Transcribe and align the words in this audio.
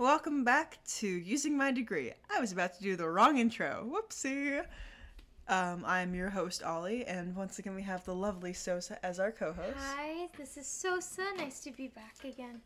Welcome 0.00 0.44
back 0.44 0.78
to 0.96 1.06
Using 1.06 1.58
My 1.58 1.70
Degree. 1.70 2.14
I 2.34 2.40
was 2.40 2.52
about 2.52 2.74
to 2.74 2.82
do 2.82 2.96
the 2.96 3.06
wrong 3.06 3.36
intro. 3.36 3.86
Whoopsie. 3.86 4.64
Um, 5.46 5.84
I'm 5.86 6.14
your 6.14 6.30
host, 6.30 6.62
Ollie, 6.62 7.04
and 7.04 7.36
once 7.36 7.58
again 7.58 7.74
we 7.74 7.82
have 7.82 8.02
the 8.06 8.14
lovely 8.14 8.54
Sosa 8.54 8.98
as 9.04 9.20
our 9.20 9.30
co-host. 9.30 9.76
Hi, 9.76 10.28
this 10.38 10.56
is 10.56 10.66
Sosa. 10.66 11.24
Nice 11.36 11.60
to 11.64 11.70
be 11.70 11.88
back 11.88 12.16
again. 12.24 12.62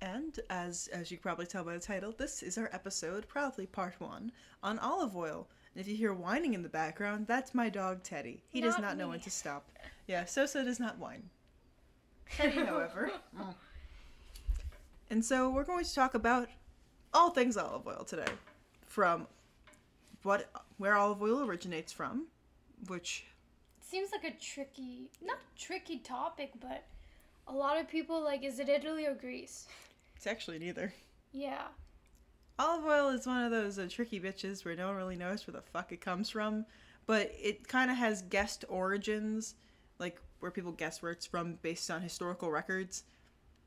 And 0.00 0.40
as 0.48 0.88
as 0.90 1.10
you 1.10 1.18
can 1.18 1.24
probably 1.24 1.44
tell 1.44 1.62
by 1.62 1.74
the 1.74 1.78
title, 1.78 2.14
this 2.16 2.42
is 2.42 2.56
our 2.56 2.70
episode, 2.72 3.28
proudly 3.28 3.66
part 3.66 4.00
one, 4.00 4.32
on 4.62 4.78
olive 4.78 5.14
oil. 5.14 5.46
And 5.74 5.82
if 5.82 5.88
you 5.88 5.94
hear 5.94 6.14
whining 6.14 6.54
in 6.54 6.62
the 6.62 6.70
background, 6.70 7.26
that's 7.26 7.54
my 7.54 7.68
dog 7.68 8.02
Teddy. 8.02 8.42
He 8.48 8.62
does 8.62 8.76
Not 8.76 8.82
not 8.82 8.96
know 8.96 9.08
when 9.08 9.20
to 9.20 9.30
stop. 9.30 9.68
Yeah, 10.06 10.24
Sosa 10.24 10.64
does 10.64 10.80
not 10.80 10.96
whine. 10.96 11.28
Teddy, 12.30 12.64
however. 12.64 13.12
And 15.10 15.24
so 15.24 15.48
we're 15.48 15.64
going 15.64 15.84
to 15.84 15.94
talk 15.94 16.14
about 16.14 16.48
all 17.18 17.30
things 17.30 17.56
olive 17.56 17.86
oil 17.86 18.04
today. 18.06 18.30
From 18.86 19.26
what 20.22 20.50
where 20.78 20.94
olive 20.96 21.20
oil 21.20 21.44
originates 21.44 21.92
from, 21.92 22.26
which 22.86 23.24
Seems 23.80 24.10
like 24.12 24.24
a 24.24 24.36
tricky, 24.38 25.10
not 25.24 25.38
tricky 25.56 25.98
topic, 25.98 26.52
but 26.60 26.84
a 27.46 27.52
lot 27.52 27.80
of 27.80 27.88
people 27.88 28.22
like, 28.22 28.44
is 28.44 28.58
it 28.58 28.68
Italy 28.68 29.06
or 29.06 29.14
Greece? 29.14 29.66
it's 30.14 30.26
actually 30.26 30.58
neither. 30.58 30.92
Yeah. 31.32 31.68
Olive 32.58 32.84
oil 32.84 33.08
is 33.08 33.26
one 33.26 33.42
of 33.44 33.50
those 33.50 33.78
uh, 33.78 33.86
tricky 33.88 34.20
bitches 34.20 34.64
where 34.64 34.76
no 34.76 34.88
one 34.88 34.96
really 34.96 35.16
knows 35.16 35.46
where 35.46 35.52
the 35.52 35.62
fuck 35.62 35.90
it 35.92 36.00
comes 36.00 36.28
from, 36.28 36.66
but 37.06 37.32
it 37.40 37.66
kind 37.66 37.90
of 37.90 37.96
has 37.96 38.22
guessed 38.22 38.64
origins, 38.68 39.54
like 39.98 40.20
where 40.40 40.50
people 40.50 40.72
guess 40.72 41.00
where 41.00 41.12
it's 41.12 41.24
from 41.24 41.54
based 41.62 41.90
on 41.90 42.02
historical 42.02 42.50
records. 42.50 43.04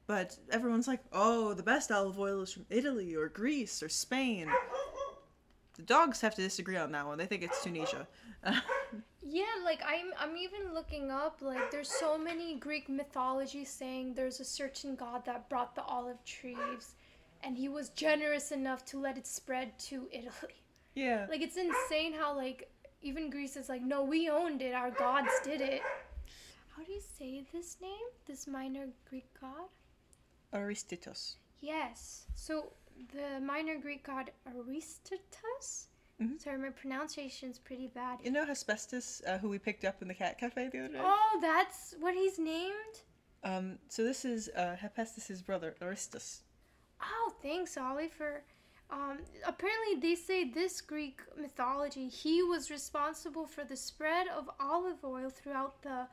But 0.08 0.38
everyone's 0.50 0.88
like, 0.88 1.02
oh, 1.14 1.54
the 1.54 1.64
best 1.64 1.92
olive 1.92 2.20
oil 2.20 2.42
is 2.42 2.52
from 2.52 2.66
Italy 2.70 3.16
or 3.16 3.30
Greece 3.30 3.82
or 3.82 3.90
Spain. 3.90 4.50
The 5.76 5.84
dogs 5.84 6.22
have 6.22 6.36
to 6.36 6.42
disagree 6.42 6.78
on 6.78 6.92
that 6.92 7.08
one. 7.08 7.18
They 7.18 7.26
think 7.26 7.44
it's 7.44 7.64
Tunisia. 7.64 8.08
Yeah, 9.24 9.44
like 9.64 9.82
I'm 9.86 10.08
I'm 10.20 10.36
even 10.36 10.74
looking 10.74 11.12
up 11.12 11.38
like 11.42 11.70
there's 11.70 11.90
so 11.90 12.18
many 12.18 12.56
Greek 12.56 12.90
mythology 12.90 13.64
saying 13.64 14.16
there's 14.16 14.40
a 14.40 14.44
certain 14.44 14.96
god 14.96 15.26
that 15.26 15.48
brought 15.48 15.76
the 15.76 15.84
olive 15.84 16.24
trees 16.26 16.96
and 17.44 17.56
he 17.56 17.70
was 17.70 17.90
generous 17.90 18.52
enough 18.52 18.84
to 18.86 19.00
let 19.00 19.18
it 19.18 19.28
spread 19.28 19.78
to 19.80 20.08
Italy. 20.12 20.56
yeah. 20.96 21.28
Like 21.30 21.42
it's 21.42 21.56
insane 21.56 22.14
how 22.14 22.36
like 22.36 22.70
even 23.02 23.30
Greece 23.30 23.56
is 23.56 23.70
like, 23.70 23.82
no, 23.82 24.04
we 24.04 24.30
owned 24.30 24.62
it. 24.62 24.74
Our 24.74 24.92
gods 24.92 25.32
did 25.44 25.62
it. 25.62 25.82
How 26.76 26.84
do 26.84 26.92
you 26.92 27.02
say 27.02 27.44
this 27.54 27.78
name? 27.82 28.08
This 28.28 28.48
minor 28.48 28.88
Greek 29.10 29.28
god? 29.40 29.70
Aristitos. 30.54 31.36
Yes. 31.60 32.26
So 32.36 32.74
the 33.14 33.40
minor 33.40 33.78
Greek 33.80 34.04
god 34.04 34.32
Aristotus. 34.48 35.88
Mhm. 36.22 36.40
Sorry, 36.40 36.58
my 36.58 36.70
pronunciation's 36.70 37.58
pretty 37.58 37.88
bad. 37.88 38.20
You 38.24 38.32
know 38.32 38.46
Hesperus, 38.46 39.22
uh, 39.26 39.40
who 39.40 39.50
we 39.50 39.58
picked 39.58 39.86
up 39.86 40.02
in 40.02 40.08
the 40.08 40.14
cat 40.14 40.38
cafe 40.38 40.70
the 40.70 40.80
other 40.80 40.94
day? 40.94 41.02
Oh, 41.02 41.40
that's 41.42 41.96
what 42.00 42.14
he's 42.14 42.38
named. 42.38 43.02
Um, 43.44 43.80
so 43.90 44.04
this 44.04 44.24
is 44.24 44.50
uh, 44.50 44.76
Hephaestus' 44.76 45.42
brother, 45.42 45.76
Aristaeus. 45.82 46.42
Oh, 47.02 47.34
thanks, 47.42 47.78
Ollie, 47.78 48.08
for. 48.10 48.44
Um, 48.92 49.20
apparently, 49.48 49.96
they 50.02 50.16
say 50.16 50.44
this 50.44 50.82
Greek 50.82 51.22
mythology, 51.40 52.10
he 52.10 52.44
was 52.44 52.70
responsible 52.70 53.48
for 53.48 53.64
the 53.64 53.78
spread 53.78 54.28
of 54.28 54.50
olive 54.60 55.04
oil 55.04 55.30
throughout 55.30 55.82
the 55.82 56.08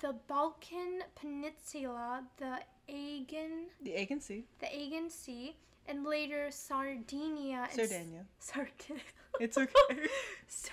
the 0.00 0.12
Balkan 0.26 1.02
Peninsula, 1.14 2.24
the 2.38 2.60
Aegean, 2.88 3.66
The 3.82 3.94
Aegean 3.94 4.20
Sea. 4.20 4.44
the 4.60 4.66
Aegean 4.66 5.10
Sea, 5.10 5.56
and 5.88 6.04
later 6.04 6.46
Sardinia. 6.50 7.68
Sardinia. 7.72 8.24
Sardinia. 8.38 9.02
It's 9.40 9.56
okay. 9.58 9.70
Sar- 10.46 10.72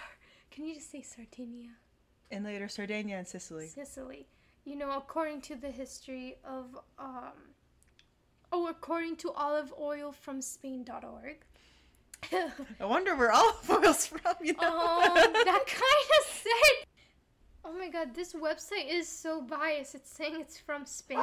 Can 0.51 0.65
you 0.65 0.75
just 0.75 0.91
say 0.91 1.01
Sardinia? 1.01 1.69
and 2.33 2.45
later 2.45 2.67
Sardinia 2.69 3.17
and 3.17 3.27
Sicily. 3.27 3.67
Sicily. 3.67 4.25
You 4.63 4.75
know, 4.77 4.95
according 4.95 5.41
to 5.41 5.55
the 5.55 5.69
history 5.71 6.37
of 6.45 6.77
um 6.99 7.33
oh, 8.53 8.67
according 8.67 9.15
to 9.17 9.31
olive 9.31 9.73
oil 9.79 10.11
from 10.11 10.41
Spain.org. 10.41 11.37
I 12.31 12.85
wonder 12.85 13.15
where 13.15 13.31
olive 13.31 13.69
oil's 13.69 14.05
from, 14.05 14.35
you 14.41 14.53
know? 14.53 14.59
Oh, 14.61 15.13
that 15.45 15.63
kind 15.67 16.09
of 16.19 16.25
said. 16.31 16.87
Oh 17.65 17.73
my 17.73 17.89
god, 17.89 18.13
this 18.15 18.33
website 18.33 18.89
is 18.89 19.07
so 19.09 19.41
biased. 19.41 19.95
It's 19.95 20.09
saying 20.11 20.37
it's 20.39 20.57
from 20.57 20.85
Spain. 20.85 21.17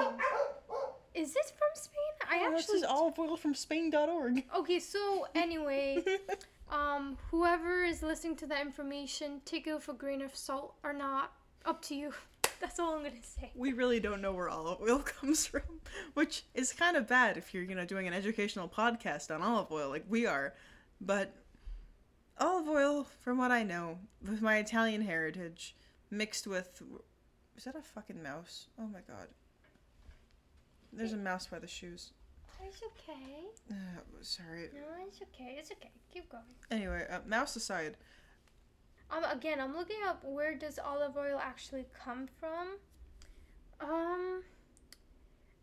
Is 1.19 1.35
this 1.35 1.51
from 1.51 1.69
Spain? 1.75 2.31
I 2.31 2.47
Oh, 2.47 2.53
this 2.53 2.61
actually 2.63 2.79
is 2.79 2.85
olive 2.85 3.19
oil 3.19 3.37
from 3.37 3.53
Spain.org. 3.53 4.45
Okay, 4.57 4.79
so 4.79 5.27
anyway, 5.35 6.05
um 6.71 7.19
whoever 7.33 7.85
is 7.85 8.03
listening 8.05 8.37
to 8.37 8.47
that 8.47 8.61
information, 8.61 9.41
take 9.45 9.67
it 9.67 9.75
with 9.75 9.89
a 9.89 9.95
grain 9.95 10.23
of 10.23 10.37
salt 10.37 10.75
or 10.85 10.93
not. 10.93 11.33
Up 11.65 11.83
to 11.83 11.97
you. 11.97 12.13
That's 12.61 12.79
all 12.79 12.95
I'm 12.95 13.05
to 13.05 13.11
say. 13.21 13.51
we 13.55 13.73
really 13.73 13.99
don't 13.99 14.21
know 14.21 14.33
where 14.33 14.49
olive 14.49 14.81
oil 14.81 14.99
comes 15.21 15.45
from, 15.47 15.63
which 16.15 16.45
is 16.55 16.73
kind 16.73 16.97
of 16.97 17.09
bad 17.09 17.37
if 17.37 17.53
you're, 17.53 17.65
you 17.65 17.75
know, 17.75 17.85
doing 17.85 18.07
an 18.07 18.15
educational 18.15 18.69
podcast 18.69 19.35
on 19.35 19.43
olive 19.43 19.71
oil 19.73 19.89
like 19.89 20.05
we 20.09 20.25
are. 20.27 20.55
But 21.01 21.35
olive 22.39 22.69
oil, 22.69 23.07
from 23.21 23.39
what 23.39 23.51
I 23.51 23.65
know, 23.65 23.99
with 24.29 24.41
my 24.41 24.59
Italian 24.59 25.03
heritage, 25.03 25.75
mixed 26.11 26.47
with 26.47 26.81
is 27.57 27.65
that 27.65 27.75
a 27.75 27.83
fucking 27.83 28.23
mouse? 28.23 28.69
Oh 28.79 28.87
my 28.87 29.01
god. 29.01 29.27
There's 30.93 31.13
a 31.13 31.17
mouse 31.17 31.47
by 31.47 31.59
the 31.59 31.67
shoes. 31.67 32.13
It's 32.67 32.83
okay. 32.83 33.47
Uh, 33.71 34.01
sorry. 34.21 34.69
No, 34.75 34.81
it's 35.07 35.21
okay. 35.23 35.57
It's 35.59 35.71
okay. 35.71 35.91
Keep 36.13 36.31
going. 36.31 36.43
Anyway, 36.71 37.07
uh, 37.11 37.21
mouse 37.27 37.57
aside, 37.57 37.97
Um, 39.11 39.25
again, 39.25 39.59
I'm 39.61 39.75
looking 39.75 40.03
up 40.07 40.23
where 40.25 40.55
does 40.55 40.79
olive 40.79 41.17
oil 41.17 41.41
actually 41.43 41.87
come 42.05 42.29
from. 42.39 42.77
Um, 43.81 44.43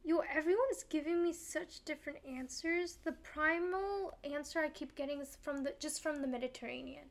yo, 0.04 0.22
everyone 0.34 0.66
is 0.72 0.84
giving 0.84 1.22
me 1.22 1.32
such 1.34 1.84
different 1.86 2.20
answers. 2.28 2.98
The 3.04 3.12
primal 3.12 4.18
answer 4.24 4.60
I 4.60 4.70
keep 4.70 4.96
getting 4.96 5.22
is 5.22 5.38
from 5.42 5.64
the 5.64 5.74
just 5.80 6.02
from 6.02 6.22
the 6.22 6.28
Mediterranean, 6.28 7.06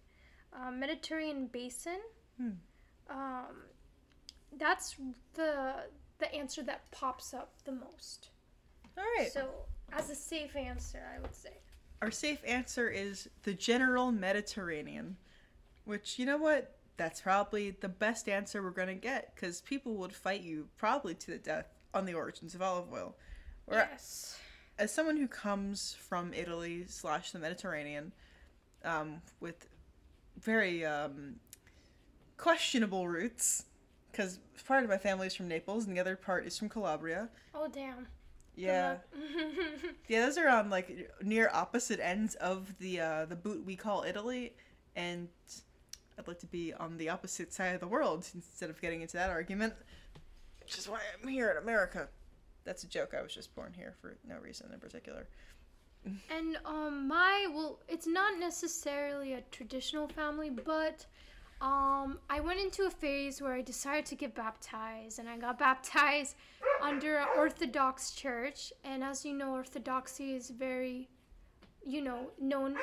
um, 0.52 0.80
Mediterranean 0.80 1.46
basin. 1.46 2.00
Hmm. 2.36 2.50
Um, 3.08 3.56
that's 4.58 4.96
the 5.34 5.84
the 6.18 6.32
answer 6.34 6.62
that 6.62 6.90
pops 6.90 7.34
up 7.34 7.54
the 7.64 7.72
most. 7.72 8.28
all 8.96 9.04
right. 9.18 9.32
So, 9.32 9.48
as 9.92 10.10
a 10.10 10.14
safe 10.14 10.56
answer, 10.56 11.02
I 11.14 11.20
would 11.20 11.34
say. 11.34 11.50
Our 12.02 12.10
safe 12.10 12.40
answer 12.46 12.88
is 12.88 13.28
the 13.42 13.54
general 13.54 14.12
Mediterranean, 14.12 15.16
which, 15.84 16.18
you 16.18 16.26
know 16.26 16.38
what? 16.38 16.76
That's 16.96 17.20
probably 17.20 17.70
the 17.70 17.88
best 17.88 18.28
answer 18.28 18.62
we're 18.62 18.70
going 18.70 18.88
to 18.88 18.94
get 18.94 19.34
because 19.34 19.60
people 19.62 19.94
would 19.96 20.12
fight 20.12 20.42
you 20.42 20.68
probably 20.76 21.14
to 21.14 21.32
the 21.32 21.38
death 21.38 21.66
on 21.92 22.04
the 22.04 22.14
origins 22.14 22.54
of 22.54 22.62
olive 22.62 22.92
oil. 22.92 23.16
Or, 23.66 23.78
yes. 23.78 24.38
As 24.78 24.92
someone 24.92 25.16
who 25.16 25.28
comes 25.28 25.96
from 25.98 26.32
Italy 26.34 26.84
slash 26.88 27.30
the 27.30 27.38
Mediterranean 27.38 28.12
um, 28.84 29.22
with 29.40 29.66
very 30.40 30.84
um, 30.84 31.36
questionable 32.36 33.08
roots, 33.08 33.64
because 34.14 34.38
part 34.66 34.84
of 34.84 34.90
my 34.90 34.98
family 34.98 35.26
is 35.26 35.34
from 35.34 35.48
Naples 35.48 35.86
and 35.86 35.96
the 35.96 36.00
other 36.00 36.14
part 36.16 36.46
is 36.46 36.56
from 36.56 36.68
Calabria. 36.68 37.28
Oh 37.54 37.68
damn. 37.68 38.06
Yeah. 38.54 38.98
Yeah, 40.06 40.26
those 40.26 40.38
are 40.38 40.48
on 40.48 40.70
like 40.70 41.10
near 41.22 41.50
opposite 41.52 41.98
ends 42.00 42.36
of 42.36 42.78
the 42.78 43.00
uh, 43.00 43.24
the 43.24 43.34
boot 43.34 43.64
we 43.64 43.74
call 43.74 44.04
Italy, 44.04 44.52
and 44.94 45.28
I'd 46.18 46.28
like 46.28 46.38
to 46.40 46.46
be 46.46 46.72
on 46.72 46.96
the 46.96 47.08
opposite 47.08 47.52
side 47.52 47.74
of 47.74 47.80
the 47.80 47.88
world 47.88 48.28
instead 48.34 48.70
of 48.70 48.80
getting 48.80 49.02
into 49.02 49.16
that 49.16 49.30
argument, 49.30 49.74
which 50.60 50.78
is 50.78 50.88
why 50.88 51.00
I'm 51.20 51.28
here 51.28 51.50
in 51.50 51.56
America. 51.56 52.08
That's 52.64 52.84
a 52.84 52.88
joke. 52.88 53.12
I 53.18 53.22
was 53.22 53.34
just 53.34 53.54
born 53.54 53.72
here 53.76 53.94
for 54.00 54.16
no 54.26 54.36
reason 54.38 54.70
in 54.72 54.78
particular. 54.78 55.26
And 56.30 56.58
um 56.64 57.08
my 57.08 57.48
well 57.52 57.80
it's 57.88 58.06
not 58.06 58.38
necessarily 58.38 59.32
a 59.32 59.40
traditional 59.50 60.06
family, 60.06 60.50
but 60.50 61.06
um 61.68 62.18
I 62.36 62.38
went 62.40 62.60
into 62.60 62.82
a 62.84 62.90
phase 62.90 63.40
where 63.42 63.54
I 63.60 63.62
decided 63.62 64.06
to 64.12 64.16
get 64.22 64.34
baptized 64.34 65.18
and 65.18 65.28
I 65.34 65.36
got 65.46 65.58
baptized 65.68 66.34
under 66.90 67.12
an 67.22 67.28
Orthodox 67.42 68.10
church 68.22 68.72
and 68.84 69.02
as 69.10 69.24
you 69.26 69.34
know 69.40 69.50
Orthodoxy 69.60 70.28
is 70.34 70.50
very 70.50 71.08
you 71.94 72.00
know 72.08 72.20
known 72.40 72.76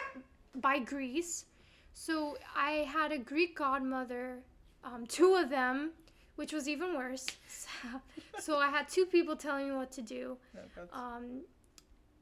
by 0.55 0.79
Greece. 0.79 1.45
So 1.93 2.37
I 2.55 2.71
had 2.95 3.11
a 3.11 3.17
Greek 3.17 3.57
godmother, 3.57 4.39
um, 4.83 5.05
two 5.05 5.35
of 5.35 5.49
them, 5.49 5.91
which 6.35 6.53
was 6.53 6.67
even 6.67 6.95
worse. 6.95 7.25
So, 7.47 8.01
so 8.39 8.57
I 8.57 8.69
had 8.69 8.87
two 8.87 9.05
people 9.05 9.35
telling 9.35 9.69
me 9.69 9.75
what 9.75 9.91
to 9.93 10.01
do. 10.01 10.37
No, 10.55 10.61
Um, 10.93 11.41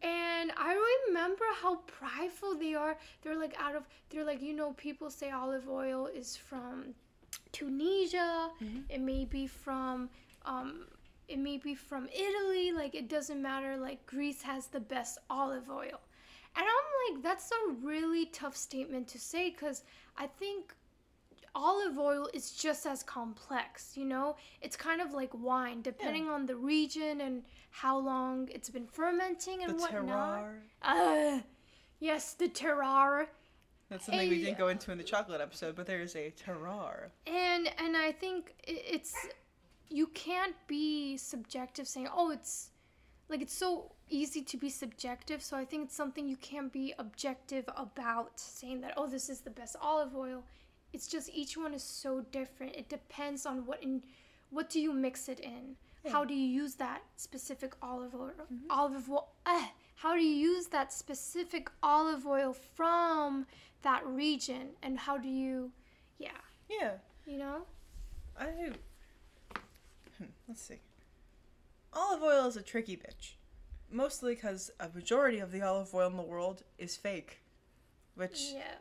and 0.02 0.52
I 0.56 1.02
remember 1.08 1.44
how 1.62 1.78
prideful 1.88 2.56
they 2.56 2.74
are. 2.74 2.98
They're 3.22 3.38
like 3.38 3.56
out 3.60 3.76
of, 3.76 3.84
they're 4.10 4.26
like, 4.26 4.42
you 4.42 4.54
know, 4.54 4.74
people 4.74 5.10
say 5.10 5.32
olive 5.32 5.68
oil 5.70 6.08
is 6.08 6.38
from 6.38 6.94
Tunisia. 7.52 8.50
It 8.90 9.02
may 9.02 9.26
be 9.26 9.48
from, 9.48 10.10
um, 10.46 10.86
it 11.28 11.40
may 11.40 11.58
be 11.58 11.76
from 11.76 12.08
Italy. 12.08 12.72
Like, 12.72 12.96
it 12.96 13.10
doesn't 13.10 13.42
matter. 13.42 13.78
Like, 13.78 14.06
Greece 14.06 14.42
has 14.44 14.68
the 14.68 14.80
best 14.80 15.18
olive 15.30 15.70
oil. 15.70 16.00
And 16.56 16.66
I'm 16.66 17.16
like, 17.16 17.24
that's 17.24 17.52
a 17.52 17.74
really 17.84 18.26
tough 18.28 18.56
statement 18.56 19.08
to 19.10 19.20
say 19.20 19.52
because 19.52 19.84
I 20.18 20.28
think 20.28 20.74
olive 21.56 21.98
oil 21.98 22.30
is 22.34 22.52
just 22.52 22.86
as 22.86 23.04
complex, 23.04 23.96
you 23.96 24.06
know? 24.06 24.36
It's 24.62 24.76
kind 24.76 25.02
of 25.02 25.14
like 25.14 25.32
wine, 25.34 25.82
depending 25.82 26.30
on 26.30 26.46
the 26.46 26.56
region 26.56 27.22
and 27.22 27.44
how 27.72 27.98
long 27.98 28.50
it's 28.52 28.70
been 28.70 28.88
fermenting 28.88 29.64
and 29.64 29.72
The 29.78 29.82
whatnot. 29.82 30.44
terroir. 30.44 30.60
Uh, 30.82 31.40
yes, 32.00 32.34
the 32.34 32.48
terroir. 32.50 33.28
That's 33.90 34.06
something 34.06 34.30
we 34.30 34.44
didn't 34.44 34.58
go 34.58 34.68
into 34.68 34.92
in 34.92 34.98
the 34.98 35.04
chocolate 35.04 35.42
episode, 35.42 35.76
but 35.76 35.88
there 35.88 36.02
is 36.02 36.16
a 36.16 36.32
terroir. 36.32 37.10
And 37.26 37.72
and 37.80 37.98
I 37.98 38.12
think 38.12 38.54
it's 38.64 39.16
you 39.90 40.08
can't 40.08 40.56
be 40.68 41.18
subjective 41.18 41.88
saying, 41.88 42.08
"Oh, 42.16 42.30
it's 42.30 42.70
like 43.30 43.42
it's 43.42 43.54
so 43.56 43.94
easy 44.08 44.44
to 44.44 44.58
be 44.58 44.70
subjective." 44.70 45.42
So 45.42 45.58
I 45.58 45.66
think 45.66 45.86
it's 45.86 45.96
something 45.96 46.28
you 46.28 46.38
can't 46.38 46.72
be 46.72 46.94
objective 47.00 47.66
about 47.76 48.40
saying 48.40 48.82
that, 48.82 48.94
"Oh, 48.96 49.08
this 49.08 49.28
is 49.28 49.42
the 49.42 49.50
best 49.50 49.76
olive 49.82 50.16
oil." 50.16 50.44
It's 50.94 51.08
just 51.08 51.30
each 51.34 51.58
one 51.58 51.74
is 51.74 51.84
so 51.84 52.22
different. 52.32 52.76
It 52.76 52.90
depends 52.90 53.46
on 53.46 53.66
what 53.66 53.84
in 53.84 54.04
what 54.50 54.70
do 54.70 54.80
you 54.80 54.94
mix 54.94 55.30
it 55.30 55.40
in? 55.40 55.76
How 56.12 56.24
do 56.24 56.34
you 56.34 56.48
use 56.64 56.76
that 56.76 57.02
specific 57.18 57.74
olive 57.82 58.16
oil? 58.16 58.32
Olive 58.70 59.10
oil. 59.10 59.28
Uh, 59.46 59.66
how 59.96 60.16
do 60.16 60.22
you 60.22 60.34
use 60.34 60.68
that 60.68 60.94
specific 60.94 61.70
olive 61.84 62.26
oil 62.26 62.54
from 62.54 63.46
that 63.82 64.06
region? 64.08 64.70
And 64.82 64.98
how 64.98 65.18
do 65.18 65.28
you, 65.28 65.72
yeah, 66.18 66.30
Yeah, 66.70 66.94
you 67.28 67.38
know? 67.38 67.64
I. 68.40 68.72
Hmm, 70.18 70.26
let's 70.48 70.62
see. 70.62 70.80
Olive 71.94 72.24
oil 72.24 72.48
is 72.48 72.56
a 72.56 72.62
tricky 72.62 72.96
bitch. 72.96 73.34
Mostly 73.92 74.36
because 74.36 74.72
a 74.80 74.88
majority 74.90 75.40
of 75.40 75.52
the 75.52 75.62
olive 75.62 75.94
oil 75.94 76.08
in 76.10 76.18
the 76.18 76.24
world 76.24 76.64
is 76.78 76.96
fake. 76.96 77.42
Which, 78.16 78.52
Yeah. 78.54 78.76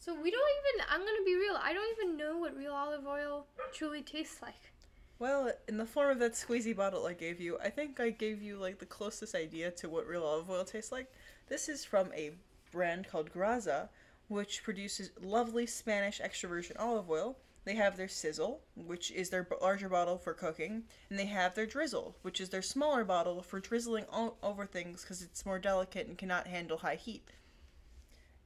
So 0.00 0.14
we 0.14 0.30
don't 0.30 0.48
even. 0.58 0.86
I'm 0.90 1.00
gonna 1.00 1.24
be 1.26 1.36
real. 1.36 1.58
I 1.62 1.74
don't 1.74 1.96
even 1.98 2.16
know 2.16 2.38
what 2.38 2.56
real 2.56 2.72
olive 2.72 3.06
oil 3.06 3.46
truly 3.72 4.00
tastes 4.02 4.40
like. 4.40 4.72
well, 5.18 5.52
in 5.68 5.76
the 5.76 5.84
form 5.84 6.10
of 6.10 6.18
that 6.20 6.32
squeezy 6.32 6.74
bottle 6.74 7.06
I 7.06 7.12
gave 7.12 7.38
you, 7.38 7.58
I 7.62 7.68
think 7.68 8.00
I 8.00 8.08
gave 8.08 8.42
you 8.42 8.56
like 8.56 8.78
the 8.78 8.86
closest 8.86 9.34
idea 9.34 9.70
to 9.72 9.90
what 9.90 10.06
real 10.06 10.24
olive 10.24 10.48
oil 10.48 10.64
tastes 10.64 10.90
like. 10.90 11.12
This 11.48 11.68
is 11.68 11.84
from 11.84 12.10
a 12.14 12.30
brand 12.72 13.08
called 13.08 13.30
Graza, 13.30 13.90
which 14.28 14.62
produces 14.62 15.10
lovely 15.20 15.66
Spanish 15.66 16.18
extra 16.20 16.48
virgin 16.48 16.78
olive 16.78 17.10
oil. 17.10 17.36
They 17.66 17.74
have 17.74 17.98
their 17.98 18.08
sizzle, 18.08 18.62
which 18.74 19.10
is 19.10 19.28
their 19.28 19.46
larger 19.60 19.90
bottle 19.90 20.16
for 20.16 20.32
cooking, 20.32 20.84
and 21.10 21.18
they 21.18 21.26
have 21.26 21.54
their 21.54 21.66
drizzle, 21.66 22.16
which 22.22 22.40
is 22.40 22.48
their 22.48 22.62
smaller 22.62 23.04
bottle 23.04 23.42
for 23.42 23.60
drizzling 23.60 24.06
over 24.42 24.64
things 24.64 25.02
because 25.02 25.20
it's 25.20 25.44
more 25.44 25.58
delicate 25.58 26.06
and 26.06 26.16
cannot 26.16 26.46
handle 26.46 26.78
high 26.78 26.94
heat. 26.94 27.28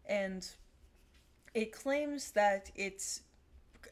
And 0.05 0.45
it 1.55 1.73
claims 1.73 2.33
that 2.33 2.71
it's 2.75 3.21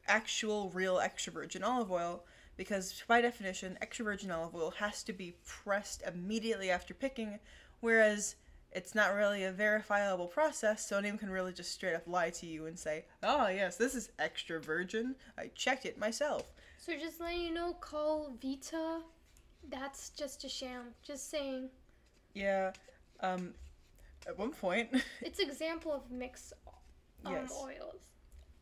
actual, 0.08 0.70
real 0.70 0.98
extra 0.98 1.32
virgin 1.32 1.62
olive 1.62 1.90
oil 1.90 2.24
because, 2.56 3.02
by 3.06 3.20
definition, 3.20 3.78
extra 3.80 4.04
virgin 4.04 4.30
olive 4.30 4.54
oil 4.54 4.72
has 4.72 5.02
to 5.04 5.12
be 5.12 5.36
pressed 5.46 6.02
immediately 6.06 6.70
after 6.70 6.92
picking, 6.92 7.38
whereas 7.80 8.36
it's 8.72 8.94
not 8.94 9.14
really 9.14 9.44
a 9.44 9.52
verifiable 9.52 10.26
process, 10.26 10.86
so 10.86 10.96
anyone 10.96 11.18
can 11.18 11.30
really 11.30 11.52
just 11.52 11.72
straight 11.72 11.94
up 11.94 12.02
lie 12.06 12.30
to 12.30 12.46
you 12.46 12.66
and 12.66 12.78
say, 12.78 13.04
oh, 13.22 13.48
yes, 13.48 13.76
this 13.76 13.94
is 13.94 14.10
extra 14.18 14.60
virgin. 14.60 15.14
I 15.38 15.50
checked 15.54 15.86
it 15.86 15.98
myself. 15.98 16.42
So 16.78 16.94
just 16.98 17.20
letting 17.20 17.42
you 17.42 17.52
know, 17.54 17.76
Colavita. 17.80 19.02
That's 19.70 20.10
just 20.10 20.44
a 20.44 20.48
sham. 20.48 20.86
Just 21.06 21.30
saying. 21.30 21.68
Yeah, 22.34 22.72
um, 23.20 23.54
at 24.26 24.38
one 24.38 24.50
point, 24.50 24.88
It's 25.20 25.38
example 25.38 25.92
of 25.92 26.10
um, 27.24 27.32
Yes. 27.32 27.52
oils. 27.52 28.02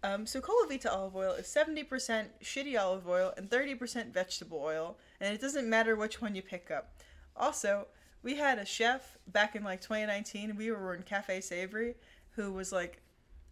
Um, 0.02 0.26
so 0.26 0.40
Colavita 0.40 0.90
olive 0.90 1.14
oil 1.14 1.32
is 1.32 1.46
70% 1.46 2.28
shitty 2.42 2.80
olive 2.80 3.06
oil 3.06 3.34
and 3.36 3.50
30% 3.50 4.12
vegetable 4.12 4.60
oil, 4.62 4.96
and 5.20 5.34
it 5.34 5.40
doesn't 5.40 5.68
matter 5.68 5.94
which 5.94 6.22
one 6.22 6.34
you 6.34 6.42
pick 6.42 6.70
up. 6.70 6.94
Also, 7.36 7.86
we 8.22 8.36
had 8.36 8.58
a 8.58 8.64
chef 8.64 9.18
back 9.26 9.54
in 9.54 9.62
like 9.62 9.80
2019, 9.80 10.56
we 10.56 10.70
were 10.70 10.94
in 10.94 11.02
Cafe 11.02 11.40
Savory, 11.42 11.96
who 12.30 12.52
was 12.52 12.72
like, 12.72 13.02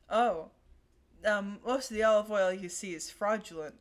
oh, 0.09 0.51
um, 1.27 1.59
most 1.67 1.91
of 1.91 1.97
the 1.97 2.03
olive 2.03 2.31
oil 2.31 2.53
you 2.53 2.69
see 2.69 2.95
is 2.95 3.11
fraudulent. 3.11 3.75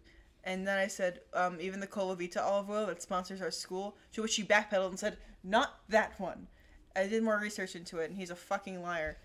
And 0.44 0.66
then 0.66 0.78
I 0.78 0.88
said, 0.88 1.22
um, 1.34 1.60
even 1.60 1.80
the 1.80 1.88
Colavita 1.88 2.42
olive 2.42 2.70
oil 2.70 2.86
that 2.88 3.02
sponsors 3.02 3.42
our 3.42 3.52
school, 3.52 3.98
to 4.14 4.22
which 4.22 4.36
he 4.36 4.44
backpedaled 4.44 4.90
and 4.90 5.00
said, 5.00 5.18
not 5.44 5.80
that 5.90 6.20
one. 6.20 6.48
I 6.96 7.08
did 7.08 7.22
more 7.24 7.38
research 7.40 7.76
into 7.76 8.00
it, 8.00 8.10
and 8.10 8.18
he's 8.18 8.32
a 8.32 8.36
fucking 8.36 8.82
liar. 8.82 9.18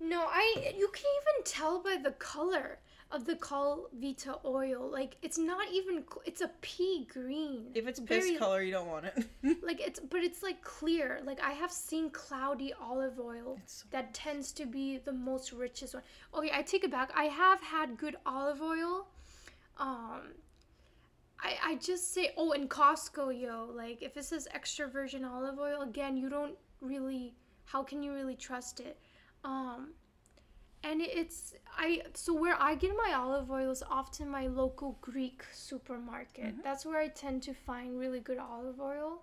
No, 0.00 0.26
I. 0.28 0.72
You 0.78 0.88
can 0.88 1.04
even 1.04 1.44
tell 1.44 1.82
by 1.82 1.98
the 2.02 2.12
color 2.12 2.78
of 3.12 3.26
the 3.26 3.34
Colavita 3.34 4.42
oil. 4.44 4.88
Like 4.90 5.16
it's 5.22 5.36
not 5.36 5.70
even. 5.72 6.04
It's 6.24 6.40
a 6.40 6.50
pea 6.62 7.06
green. 7.12 7.66
If 7.74 7.86
it's 7.86 7.98
Very- 7.98 8.36
color, 8.36 8.62
you 8.62 8.72
don't 8.72 8.88
want 8.88 9.06
it. 9.06 9.26
Like 9.62 9.80
it's, 9.80 10.00
but 10.00 10.22
it's 10.22 10.42
like 10.42 10.62
clear. 10.62 11.20
Like 11.24 11.40
I 11.42 11.52
have 11.52 11.70
seen 11.70 12.10
cloudy 12.10 12.72
olive 12.80 13.18
oil 13.20 13.58
so 13.66 13.84
that 13.90 14.14
tends 14.14 14.52
to 14.52 14.66
be 14.66 14.98
the 14.98 15.12
most 15.12 15.52
richest 15.52 15.94
one. 15.94 16.02
Okay, 16.34 16.50
I 16.52 16.62
take 16.62 16.82
it 16.84 16.90
back. 16.90 17.10
I 17.14 17.24
have 17.24 17.60
had 17.60 17.96
good 17.98 18.16
olive 18.24 18.62
oil. 18.62 19.08
Um, 19.78 20.32
I 21.42 21.54
I 21.62 21.74
just 21.76 22.14
say 22.14 22.32
oh 22.36 22.52
in 22.52 22.68
Costco, 22.68 23.38
yo, 23.38 23.68
like 23.74 24.02
if 24.02 24.16
it 24.16 24.24
says 24.24 24.48
extra 24.52 24.88
virgin 24.88 25.24
olive 25.24 25.58
oil, 25.58 25.82
again, 25.82 26.16
you 26.16 26.30
don't 26.30 26.56
really. 26.80 27.34
How 27.64 27.82
can 27.84 28.02
you 28.02 28.12
really 28.12 28.34
trust 28.34 28.80
it? 28.80 28.98
Um, 29.44 29.94
and 30.82 31.00
it's 31.02 31.54
I 31.76 32.02
so 32.14 32.34
where 32.34 32.56
I 32.58 32.74
get 32.74 32.92
my 32.96 33.14
olive 33.14 33.50
oil 33.50 33.70
is 33.70 33.82
often 33.90 34.28
my 34.28 34.46
local 34.46 34.98
Greek 35.00 35.44
supermarket. 35.52 36.54
That's 36.64 36.86
where 36.86 36.98
I 36.98 37.08
tend 37.08 37.42
to 37.44 37.54
find 37.54 37.98
really 37.98 38.20
good 38.20 38.38
olive 38.38 38.80
oil. 38.80 39.20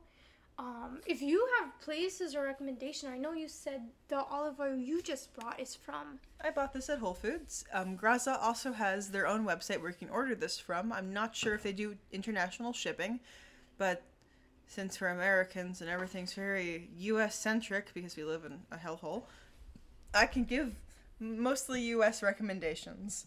Um, 0.59 1.01
if 1.05 1.21
you 1.21 1.47
have 1.59 1.79
places 1.81 2.35
or 2.35 2.43
recommendation, 2.43 3.09
I 3.11 3.17
know 3.17 3.33
you 3.33 3.47
said 3.47 3.81
the 4.07 4.23
olive 4.23 4.59
oil 4.59 4.75
you 4.75 5.03
just 5.03 5.31
brought 5.35 5.59
is 5.59 5.75
from. 5.75 6.19
I 6.43 6.49
bought 6.49 6.73
this 6.73 6.89
at 6.89 6.97
Whole 6.97 7.13
Foods. 7.13 7.63
Um, 7.73 7.95
Graza 7.95 8.41
also 8.41 8.73
has 8.73 9.11
their 9.11 9.27
own 9.27 9.45
website 9.45 9.79
where 9.79 9.91
you 9.91 9.95
can 9.95 10.09
order 10.09 10.33
this 10.33 10.57
from. 10.57 10.91
I'm 10.91 11.13
not 11.13 11.35
sure 11.35 11.53
if 11.53 11.61
they 11.61 11.73
do 11.73 11.95
international 12.11 12.73
shipping, 12.73 13.19
but 13.77 14.01
since 14.65 14.99
we're 14.99 15.09
Americans 15.09 15.81
and 15.81 15.89
everything's 15.91 16.33
very 16.33 16.89
U.S. 16.97 17.35
centric 17.35 17.93
because 17.93 18.17
we 18.17 18.23
live 18.23 18.43
in 18.43 18.59
a 18.71 18.77
hellhole, 18.77 19.23
I 20.13 20.25
can 20.25 20.43
give 20.43 20.75
mostly 21.19 21.81
U.S. 21.81 22.23
recommendations. 22.23 23.25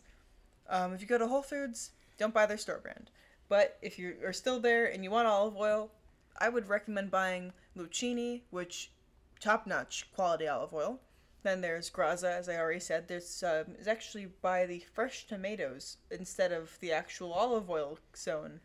Um, 0.69 0.93
if 0.93 1.01
you 1.01 1.07
go 1.07 1.19
to 1.19 1.27
Whole 1.27 1.43
Foods, 1.43 1.91
don't 2.19 2.35
buy 2.35 2.47
their 2.47 2.59
store 2.59 2.79
brand. 2.79 3.11
But 3.49 3.79
if 3.83 3.99
you 3.99 4.15
are 4.25 4.33
still 4.33 4.61
there 4.61 4.87
and 4.87 5.03
you 5.03 5.11
want 5.11 5.27
olive 5.27 5.57
oil, 5.57 5.91
I 6.39 6.49
would 6.49 6.69
recommend 6.69 7.11
buying 7.11 7.53
Lucini, 7.77 8.43
which 8.51 8.93
top 9.41 9.67
notch 9.67 10.07
quality 10.15 10.47
olive 10.47 10.73
oil. 10.73 11.01
Then 11.43 11.61
there's 11.61 11.91
Graza, 11.91 12.31
as 12.31 12.49
I 12.49 12.57
already 12.57 12.81
said. 12.81 13.09
There's 13.09 13.43
um, 13.43 13.75
is 13.79 13.89
actually 13.89 14.27
by 14.43 14.67
the 14.67 14.85
fresh 14.93 15.27
tomatoes 15.27 15.97
instead 16.11 16.53
of 16.53 16.79
the 16.81 16.93
actual 16.93 17.33
olive 17.33 17.71
oil 17.71 17.99
zone, 18.15 18.61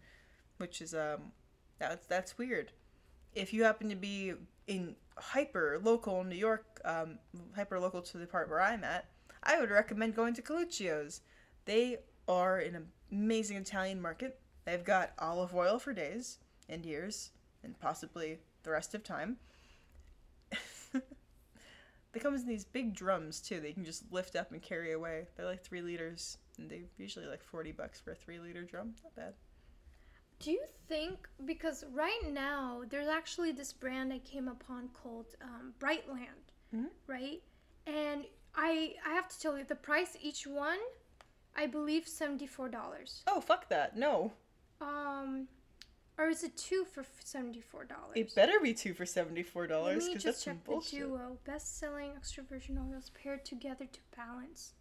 which 0.58 0.82
is 0.82 0.94
um 0.94 1.32
that's 1.80 2.06
that's 2.06 2.38
weird. 2.38 2.72
If 3.34 3.54
you 3.54 3.64
happen 3.64 3.90
to 3.90 3.96
be 3.96 4.34
in 4.68 4.96
hyper 5.18 5.80
local 5.84 6.24
New 6.24 6.36
York, 6.36 6.82
um, 6.86 7.20
hyper 7.56 7.80
local 7.80 8.02
to 8.02 8.18
the 8.18 8.28
part 8.28 8.50
where 8.50 8.62
I'm 8.62 8.84
at, 8.84 9.06
I 9.44 9.60
would 9.60 9.70
recommend 9.70 10.16
going 10.16 10.34
to 10.36 10.42
Coluccio's. 10.42 11.22
They 11.66 11.98
are 12.28 12.58
an 12.58 12.88
amazing 13.12 13.58
Italian 13.58 14.02
market. 14.02 14.40
They've 14.66 14.84
got 14.84 15.14
olive 15.20 15.54
oil 15.54 15.78
for 15.80 15.94
days 15.94 16.40
and 16.68 16.86
years 16.86 17.32
and 17.64 17.80
possibly 17.80 18.40
the 18.64 18.72
rest 18.72 18.96
of 18.96 19.04
time. 19.04 19.38
they 20.94 22.20
come 22.20 22.36
in 22.36 22.48
these 22.48 22.66
big 22.66 22.94
drums 22.94 23.42
too 23.42 23.62
you 23.66 23.74
can 23.74 23.84
just 23.86 24.12
lift 24.12 24.36
up 24.36 24.52
and 24.52 24.62
carry 24.62 24.94
away. 24.94 25.28
They're 25.36 25.46
like 25.46 25.64
three 25.64 25.82
liters, 25.82 26.38
and 26.58 26.70
they're 26.70 26.80
usually 26.98 27.26
like 27.26 27.44
forty 27.44 27.72
bucks 27.72 28.00
for 28.00 28.12
a 28.12 28.16
three 28.16 28.40
liter 28.40 28.64
drum. 28.64 28.96
Not 29.04 29.16
bad. 29.16 29.34
Do 30.39 30.51
you 30.51 30.63
think 30.88 31.27
because 31.46 31.84
right 31.92 32.22
now 32.32 32.84
there's 32.89 33.08
actually 33.08 33.51
this 33.51 33.74
brand 33.74 34.12
I 34.13 34.20
came 34.20 34.48
upon 34.48 34.89
called 34.89 35.27
um, 35.42 35.74
Brightland, 35.80 36.51
Mhm. 36.74 36.89
right? 37.08 37.42
And 37.88 38.25
I 38.54 38.96
I 39.06 39.13
have 39.13 39.27
to 39.30 39.39
tell 39.39 39.58
you 39.58 39.63
the 39.63 39.75
price 39.75 40.18
each 40.22 40.46
one, 40.46 40.80
I 41.56 41.65
believe 41.68 42.08
seventy 42.08 42.48
four 42.48 42.70
dollars. 42.70 43.24
Oh 43.27 43.42
fuck 43.42 43.70
that! 43.70 43.96
No, 43.98 44.34
Um, 44.82 45.48
or 46.18 46.30
is 46.30 46.44
it 46.44 46.58
two 46.58 46.86
for 46.86 47.04
seventy 47.24 47.62
four 47.62 47.86
dollars? 47.86 48.15
it 48.15 48.36
better 48.36 48.60
be 48.60 48.74
two 48.74 48.94
for 48.94 49.06
seventy 49.06 49.44
four 49.44 49.68
dollars 49.68 50.08
because 50.08 50.24
that's 50.24 50.38
just 50.38 50.44
some 50.44 50.60
check 50.60 50.84
the 50.92 50.98
duo 50.98 51.38
best 51.46 51.77
selling 51.80 52.12
extra 52.15 52.44
virgin 52.44 52.77
oils 52.77 53.10
paired 53.12 53.46
together 53.46 53.86
to 53.86 54.00
balance. 54.15 54.74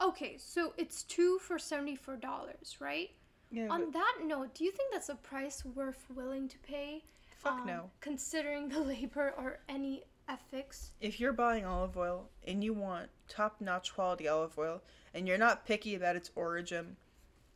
Okay, 0.00 0.38
so 0.38 0.72
it's 0.76 1.02
two 1.02 1.38
for 1.40 1.58
seventy 1.58 1.96
four 1.96 2.16
dollars, 2.16 2.80
right? 2.80 3.10
Yeah, 3.50 3.68
On 3.70 3.90
that 3.92 4.16
note, 4.24 4.54
do 4.54 4.64
you 4.64 4.70
think 4.70 4.92
that's 4.92 5.08
a 5.08 5.14
price 5.14 5.64
worth 5.64 6.04
willing 6.14 6.48
to 6.48 6.58
pay? 6.58 7.04
Fuck 7.38 7.60
um, 7.60 7.66
no. 7.66 7.90
Considering 8.00 8.68
the 8.68 8.80
labor 8.92 9.34
or 9.38 9.60
any 9.68 10.04
ethics. 10.28 10.92
If 11.00 11.18
you're 11.18 11.32
buying 11.32 11.64
olive 11.64 11.96
oil 11.96 12.28
and 12.46 12.62
you 12.62 12.74
want 12.74 13.08
top 13.28 13.60
notch 13.60 13.94
quality 13.94 14.28
olive 14.28 14.58
oil 14.58 14.82
and 15.14 15.26
you're 15.26 15.38
not 15.38 15.66
picky 15.66 15.94
about 15.94 16.16
its 16.16 16.30
origin, 16.36 16.96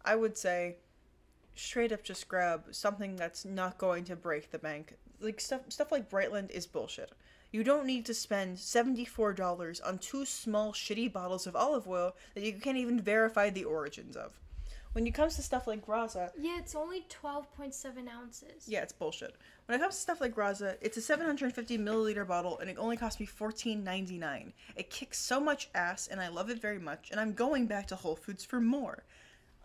I 0.05 0.17
would 0.17 0.37
say 0.37 0.77
straight 1.55 1.93
up 1.93 2.03
just 2.03 2.29
grab 2.29 2.65
something 2.71 3.17
that's 3.17 3.45
not 3.45 3.79
going 3.79 4.05
to 4.05 4.17
break 4.17 4.51
the 4.51 4.59
bank. 4.59 4.95
Like 5.21 5.41
stuff 5.41 5.61
stuff 5.69 5.93
like 5.93 6.11
Brightland 6.11 6.51
is 6.51 6.67
bullshit. 6.67 7.13
You 7.53 7.63
don't 7.63 7.87
need 7.87 8.07
to 8.07 8.15
spend 8.15 8.57
$74 8.57 9.87
on 9.87 9.99
two 9.99 10.25
small 10.25 10.73
shitty 10.73 11.13
bottles 11.13 11.47
of 11.47 11.55
olive 11.55 11.87
oil 11.87 12.17
that 12.35 12.43
you 12.43 12.55
can't 12.55 12.79
even 12.79 12.99
verify 12.99 13.51
the 13.51 13.65
origins 13.65 14.17
of. 14.17 14.41
When 14.93 15.07
it 15.07 15.15
comes 15.15 15.37
to 15.37 15.43
stuff 15.43 15.67
like 15.67 15.87
Graza, 15.87 16.31
Yeah, 16.39 16.59
it's 16.59 16.75
only 16.75 17.07
12.7 17.09 18.09
ounces. 18.09 18.69
yeah, 18.69 18.83
it's 18.83 18.93
bullshit. 18.93 19.35
When 19.65 19.79
it 19.79 19.81
comes 19.83 19.95
to 19.95 20.01
stuff 20.01 20.21
like 20.21 20.35
Graza, 20.35 20.77
it's 20.83 20.99
a 20.99 21.01
750 21.01 21.79
milliliter 21.79 22.27
bottle 22.27 22.59
and 22.59 22.69
it 22.69 22.77
only 22.79 22.99
cost 22.99 23.19
me 23.19 23.27
$14.99. 23.27 24.53
It 24.77 24.91
kicks 24.91 25.19
so 25.19 25.41
much 25.41 25.71
ass 25.75 26.09
and 26.09 26.21
I 26.21 26.29
love 26.29 26.51
it 26.51 26.61
very 26.61 26.79
much, 26.79 27.11
and 27.11 27.19
I'm 27.19 27.33
going 27.33 27.67
back 27.67 27.87
to 27.89 27.97
Whole 27.97 28.17
Foods 28.17 28.45
for 28.45 28.61
more. 28.61 29.05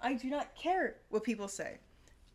I 0.02 0.14
do 0.14 0.30
not 0.30 0.56
care 0.56 0.96
what 1.10 1.24
people 1.24 1.48
say. 1.50 1.78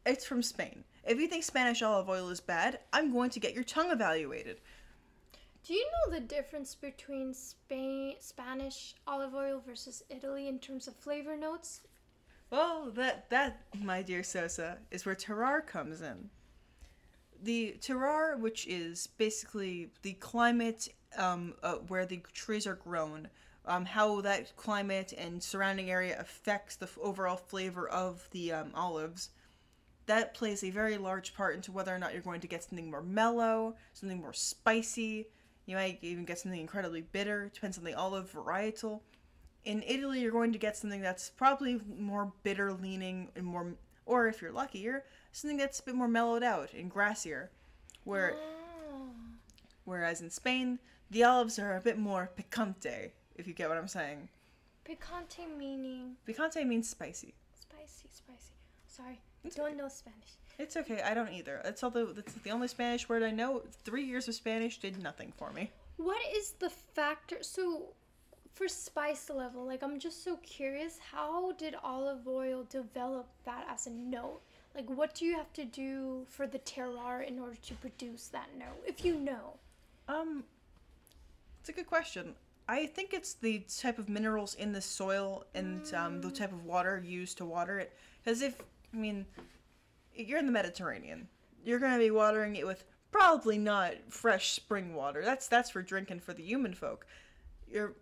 It's 0.04 0.26
from 0.26 0.42
Spain. 0.42 0.84
If 1.04 1.18
you 1.18 1.28
think 1.28 1.44
Spanish 1.44 1.80
olive 1.80 2.08
oil 2.10 2.28
is 2.28 2.40
bad, 2.40 2.80
I'm 2.92 3.12
going 3.12 3.30
to 3.30 3.40
get 3.40 3.54
your 3.54 3.64
tongue 3.64 3.90
evaluated. 3.90 4.60
Do 5.64 5.72
you 5.74 5.86
know 5.86 6.14
the 6.14 6.20
difference 6.20 6.74
between 6.74 7.32
Spain, 7.32 8.16
Spanish 8.18 8.96
olive 9.06 9.34
oil 9.34 9.62
versus 9.64 10.02
Italy 10.10 10.48
in 10.48 10.58
terms 10.58 10.88
of 10.88 10.96
flavor 10.96 11.36
notes? 11.36 11.80
Well, 12.52 12.90
that 12.96 13.30
that, 13.30 13.62
my 13.80 14.02
dear 14.02 14.22
Sosa, 14.22 14.76
is 14.90 15.06
where 15.06 15.14
terroir 15.14 15.66
comes 15.66 16.02
in. 16.02 16.28
The 17.42 17.78
terroir, 17.80 18.38
which 18.38 18.66
is 18.66 19.06
basically 19.06 19.88
the 20.02 20.12
climate 20.12 20.88
um, 21.16 21.54
uh, 21.62 21.76
where 21.88 22.04
the 22.04 22.22
trees 22.34 22.66
are 22.66 22.74
grown, 22.74 23.28
um, 23.64 23.86
how 23.86 24.20
that 24.20 24.54
climate 24.58 25.14
and 25.16 25.42
surrounding 25.42 25.90
area 25.90 26.20
affects 26.20 26.76
the 26.76 26.84
f- 26.84 26.98
overall 27.00 27.36
flavor 27.36 27.88
of 27.88 28.28
the 28.32 28.52
um, 28.52 28.70
olives. 28.74 29.30
That 30.04 30.34
plays 30.34 30.62
a 30.62 30.68
very 30.68 30.98
large 30.98 31.34
part 31.34 31.56
into 31.56 31.72
whether 31.72 31.94
or 31.94 31.98
not 31.98 32.12
you're 32.12 32.20
going 32.20 32.42
to 32.42 32.48
get 32.48 32.64
something 32.64 32.90
more 32.90 33.02
mellow, 33.02 33.76
something 33.94 34.20
more 34.20 34.34
spicy. 34.34 35.26
You 35.64 35.76
might 35.76 36.00
even 36.02 36.26
get 36.26 36.38
something 36.38 36.60
incredibly 36.60 37.00
bitter. 37.00 37.50
Depends 37.54 37.78
on 37.78 37.84
the 37.84 37.94
olive 37.94 38.30
varietal 38.30 39.00
in 39.64 39.82
Italy, 39.86 40.20
you're 40.20 40.32
going 40.32 40.52
to 40.52 40.58
get 40.58 40.76
something 40.76 41.00
that's 41.00 41.30
probably 41.30 41.80
more 41.98 42.32
bitter 42.42 42.72
leaning 42.72 43.28
and 43.36 43.44
more, 43.46 43.74
or 44.06 44.26
if 44.28 44.42
you're 44.42 44.52
luckier, 44.52 45.04
something 45.32 45.56
that's 45.56 45.80
a 45.80 45.82
bit 45.84 45.94
more 45.94 46.08
mellowed 46.08 46.42
out 46.42 46.72
and 46.74 46.92
grassier. 46.92 47.48
Where, 48.04 48.34
Oh. 48.34 49.10
whereas 49.84 50.20
in 50.20 50.30
Spain, 50.30 50.78
the 51.10 51.22
olives 51.24 51.58
are 51.58 51.76
a 51.76 51.80
bit 51.80 51.98
more 51.98 52.30
picante, 52.36 53.10
if 53.36 53.46
you 53.46 53.54
get 53.54 53.68
what 53.68 53.78
I'm 53.78 53.88
saying. 53.88 54.28
Picante 54.84 55.46
meaning 55.56 56.16
Picante 56.26 56.66
means 56.66 56.88
spicy. 56.88 57.34
spicy, 57.54 58.08
spicy. 58.10 58.54
Sorry, 58.88 59.20
It's 59.44 59.54
don't 59.54 59.76
know 59.76 59.88
Spanish. 59.88 60.36
It's 60.58 60.76
okay, 60.76 61.00
I 61.02 61.14
don't 61.14 61.32
either. 61.32 61.60
That's 61.64 61.82
all 61.82 61.90
the 61.90 62.06
that's 62.06 62.32
the 62.34 62.50
only 62.50 62.68
Spanish 62.68 63.08
word 63.08 63.22
I 63.22 63.30
know. 63.30 63.62
Three 63.84 64.04
years 64.04 64.26
of 64.28 64.34
Spanish 64.34 64.78
did 64.78 65.00
nothing 65.02 65.32
for 65.36 65.52
me. 65.52 65.70
What 65.96 66.20
is 66.34 66.52
the 66.58 66.68
factor? 66.70 67.42
So, 67.42 67.94
for 68.52 68.68
spice 68.68 69.30
level, 69.30 69.64
like 69.66 69.82
I'm 69.82 69.98
just 69.98 70.22
so 70.22 70.36
curious, 70.42 70.98
how 71.12 71.52
did 71.52 71.74
olive 71.82 72.26
oil 72.28 72.66
develop 72.68 73.28
that 73.44 73.66
as 73.70 73.86
a 73.86 73.90
note? 73.90 74.40
Like, 74.74 74.88
what 74.88 75.14
do 75.14 75.24
you 75.24 75.36
have 75.36 75.52
to 75.54 75.64
do 75.64 76.24
for 76.28 76.46
the 76.46 76.58
terroir 76.60 77.26
in 77.26 77.38
order 77.38 77.56
to 77.56 77.74
produce 77.74 78.28
that 78.28 78.48
note? 78.58 78.82
If 78.86 79.04
you 79.04 79.18
know. 79.18 79.54
Um, 80.08 80.44
it's 81.60 81.68
a 81.68 81.72
good 81.72 81.86
question. 81.86 82.34
I 82.68 82.86
think 82.86 83.12
it's 83.12 83.34
the 83.34 83.60
type 83.78 83.98
of 83.98 84.08
minerals 84.08 84.54
in 84.54 84.72
the 84.72 84.80
soil 84.80 85.44
and 85.54 85.92
um, 85.94 86.20
the 86.20 86.30
type 86.30 86.52
of 86.52 86.64
water 86.64 87.02
used 87.04 87.38
to 87.38 87.44
water 87.44 87.78
it. 87.78 87.92
Because 88.24 88.40
if, 88.40 88.62
I 88.94 88.96
mean, 88.96 89.26
you're 90.14 90.38
in 90.38 90.46
the 90.46 90.52
Mediterranean, 90.52 91.28
you're 91.64 91.78
going 91.78 91.92
to 91.92 91.98
be 91.98 92.10
watering 92.10 92.56
it 92.56 92.66
with 92.66 92.84
probably 93.10 93.58
not 93.58 93.94
fresh 94.08 94.52
spring 94.52 94.94
water. 94.94 95.22
That's 95.24 95.48
that's 95.48 95.70
for 95.70 95.82
drinking 95.82 96.20
for 96.20 96.32
the 96.32 96.42
human 96.42 96.72
folk. 96.72 97.06
You're, 97.70 97.92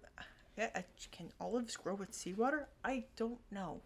I- 0.60 0.84
can 1.10 1.32
olives 1.40 1.76
grow 1.76 1.94
with 1.94 2.14
seawater? 2.14 2.68
I 2.84 3.04
don't 3.16 3.40
know. 3.50 3.80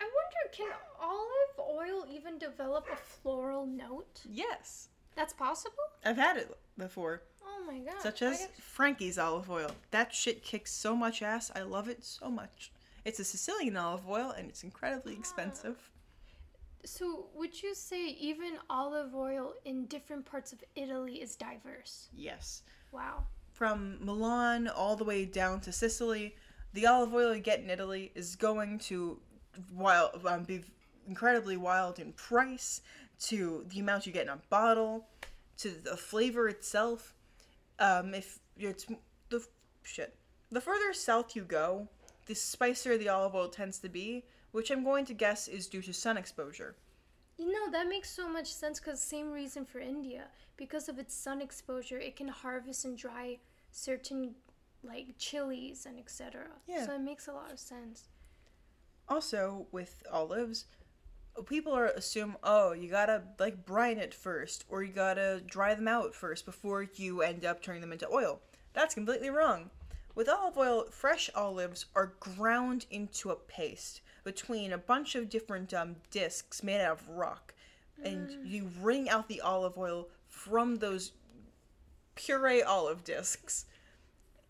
I 0.00 0.04
wonder, 0.04 0.52
can 0.52 0.70
olive 1.00 1.58
oil 1.58 2.06
even 2.10 2.38
develop 2.38 2.86
a 2.92 2.96
floral 2.96 3.66
note? 3.66 4.20
Yes, 4.28 4.88
That's 5.16 5.32
possible? 5.32 5.76
I've 6.04 6.16
had 6.16 6.36
it 6.36 6.56
before. 6.76 7.22
Oh 7.42 7.64
my 7.66 7.78
god. 7.78 8.00
such 8.00 8.20
as 8.22 8.38
guess- 8.38 8.48
Frankie's 8.60 9.18
olive 9.18 9.50
oil. 9.50 9.70
That 9.90 10.12
shit 10.12 10.42
kicks 10.42 10.72
so 10.72 10.96
much 10.96 11.22
ass. 11.22 11.50
I 11.54 11.62
love 11.62 11.88
it 11.88 12.04
so 12.04 12.30
much. 12.30 12.72
It's 13.04 13.20
a 13.20 13.24
Sicilian 13.24 13.76
olive 13.76 14.08
oil 14.08 14.30
and 14.30 14.48
it's 14.48 14.64
incredibly 14.64 15.14
ah. 15.14 15.20
expensive. 15.20 15.90
So, 16.84 17.26
would 17.34 17.62
you 17.62 17.74
say 17.74 18.08
even 18.08 18.58
olive 18.68 19.14
oil 19.14 19.54
in 19.64 19.86
different 19.86 20.26
parts 20.26 20.52
of 20.52 20.62
Italy 20.74 21.22
is 21.22 21.34
diverse? 21.36 22.08
Yes. 22.14 22.62
Wow. 22.92 23.24
From 23.54 24.04
Milan 24.04 24.66
all 24.66 24.96
the 24.96 25.04
way 25.04 25.24
down 25.24 25.60
to 25.60 25.70
Sicily, 25.70 26.34
the 26.72 26.88
olive 26.88 27.14
oil 27.14 27.32
you 27.32 27.40
get 27.40 27.60
in 27.60 27.70
Italy 27.70 28.10
is 28.16 28.34
going 28.34 28.80
to 28.80 29.20
wild 29.72 30.26
um, 30.26 30.42
be 30.42 30.64
incredibly 31.06 31.56
wild 31.56 32.00
in 32.00 32.12
price, 32.14 32.80
to 33.20 33.64
the 33.68 33.78
amount 33.78 34.06
you 34.06 34.12
get 34.12 34.24
in 34.24 34.30
a 34.30 34.40
bottle, 34.50 35.06
to 35.58 35.70
the 35.70 35.96
flavor 35.96 36.48
itself. 36.48 37.14
Um, 37.78 38.12
if 38.12 38.40
it's 38.56 38.86
the 39.30 39.46
shit, 39.84 40.16
the 40.50 40.60
further 40.60 40.92
south 40.92 41.36
you 41.36 41.44
go, 41.44 41.86
the 42.26 42.34
spicier 42.34 42.98
the 42.98 43.08
olive 43.08 43.36
oil 43.36 43.48
tends 43.48 43.78
to 43.78 43.88
be, 43.88 44.24
which 44.50 44.72
I'm 44.72 44.82
going 44.82 45.04
to 45.04 45.14
guess 45.14 45.46
is 45.46 45.68
due 45.68 45.82
to 45.82 45.92
sun 45.92 46.16
exposure. 46.16 46.74
You 47.36 47.52
know, 47.52 47.70
that 47.72 47.88
makes 47.88 48.10
so 48.10 48.28
much 48.28 48.52
sense 48.52 48.78
because 48.78 49.00
same 49.00 49.32
reason 49.32 49.64
for 49.64 49.80
India. 49.80 50.24
Because 50.56 50.88
of 50.88 50.98
its 50.98 51.14
sun 51.14 51.40
exposure, 51.40 51.98
it 51.98 52.16
can 52.16 52.28
harvest 52.28 52.84
and 52.84 52.96
dry 52.96 53.38
certain 53.72 54.34
like 54.84 55.18
chilies 55.18 55.86
and 55.86 55.98
etc. 55.98 56.46
Yeah. 56.66 56.86
So 56.86 56.94
it 56.94 57.00
makes 57.00 57.26
a 57.26 57.32
lot 57.32 57.50
of 57.50 57.58
sense. 57.58 58.04
Also, 59.08 59.66
with 59.72 60.02
olives, 60.10 60.66
people 61.46 61.72
are 61.72 61.86
assume, 61.86 62.36
oh, 62.42 62.72
you 62.72 62.88
gotta 62.88 63.22
like 63.38 63.66
brine 63.66 63.98
it 63.98 64.14
first, 64.14 64.64
or 64.68 64.82
you 64.82 64.92
gotta 64.92 65.42
dry 65.44 65.74
them 65.74 65.88
out 65.88 66.14
first 66.14 66.46
before 66.46 66.86
you 66.94 67.22
end 67.22 67.44
up 67.44 67.62
turning 67.62 67.80
them 67.80 67.92
into 67.92 68.08
oil. 68.08 68.40
That's 68.72 68.94
completely 68.94 69.30
wrong. 69.30 69.70
With 70.14 70.28
olive 70.28 70.56
oil, 70.56 70.84
fresh 70.90 71.28
olives 71.34 71.86
are 71.96 72.14
ground 72.20 72.86
into 72.90 73.30
a 73.30 73.36
paste 73.36 74.00
between 74.24 74.72
a 74.72 74.78
bunch 74.78 75.14
of 75.14 75.28
different 75.28 75.72
um, 75.74 75.96
discs 76.10 76.62
made 76.62 76.80
out 76.80 77.00
of 77.00 77.08
rock, 77.08 77.54
and 78.02 78.28
you 78.44 78.70
wring 78.80 79.08
out 79.08 79.28
the 79.28 79.40
olive 79.40 79.78
oil 79.78 80.08
from 80.28 80.76
those 80.78 81.12
puree 82.16 82.62
olive 82.62 83.04
discs 83.04 83.66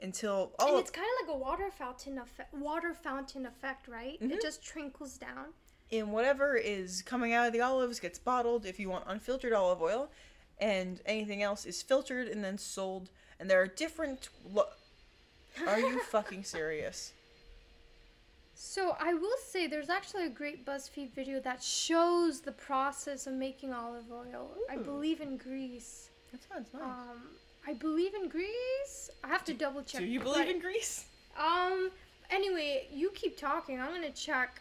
until 0.02 0.52
all 0.58 0.68
and 0.70 0.78
it's 0.78 0.90
kind 0.90 1.06
of 1.22 1.28
like 1.28 1.36
a 1.36 1.38
water 1.38 1.70
fountain 1.70 2.18
effect. 2.18 2.52
Water 2.54 2.94
fountain 2.94 3.46
effect, 3.46 3.88
right? 3.88 4.20
Mm-hmm. 4.20 4.32
It 4.32 4.42
just 4.42 4.62
trickles 4.64 5.16
down. 5.18 5.46
and 5.92 6.12
whatever 6.12 6.56
is 6.56 7.02
coming 7.02 7.32
out 7.32 7.46
of 7.46 7.52
the 7.52 7.60
olives 7.60 8.00
gets 8.00 8.18
bottled 8.18 8.66
if 8.66 8.78
you 8.80 8.88
want 8.90 9.04
unfiltered 9.06 9.52
olive 9.52 9.80
oil 9.82 10.10
and 10.58 11.00
anything 11.06 11.42
else 11.42 11.64
is 11.66 11.82
filtered 11.82 12.28
and 12.28 12.42
then 12.44 12.56
sold 12.58 13.10
and 13.38 13.48
there 13.50 13.60
are 13.60 13.66
different 13.66 14.28
lo- 14.52 14.68
are 15.66 15.78
you 15.80 16.00
fucking 16.10 16.42
serious 16.44 17.12
So 18.56 18.96
I 19.00 19.14
will 19.14 19.36
say 19.46 19.66
there's 19.66 19.90
actually 19.90 20.26
a 20.26 20.30
great 20.30 20.64
BuzzFeed 20.64 21.10
video 21.12 21.40
that 21.40 21.62
shows 21.62 22.40
the 22.40 22.52
process 22.52 23.26
of 23.26 23.34
making 23.34 23.72
olive 23.72 24.04
oil. 24.12 24.50
I 24.70 24.76
believe 24.76 25.20
in 25.20 25.36
Greece. 25.36 26.08
that 26.32 26.40
sounds 26.52 26.68
nice 26.72 26.82
Um, 26.82 27.22
I 27.66 27.72
believe 27.74 28.14
in 28.14 28.28
Greece. 28.28 29.10
I 29.22 29.28
have 29.28 29.44
to 29.46 29.54
double 29.54 29.82
check. 29.82 30.00
do 30.00 30.06
you 30.06 30.20
believe 30.20 30.48
in 30.48 30.60
greece 30.60 31.06
Um. 31.38 31.90
Anyway, 32.30 32.86
you 32.92 33.10
keep 33.14 33.36
talking. 33.36 33.78
I'm 33.80 33.92
gonna 33.92 34.10
check 34.10 34.60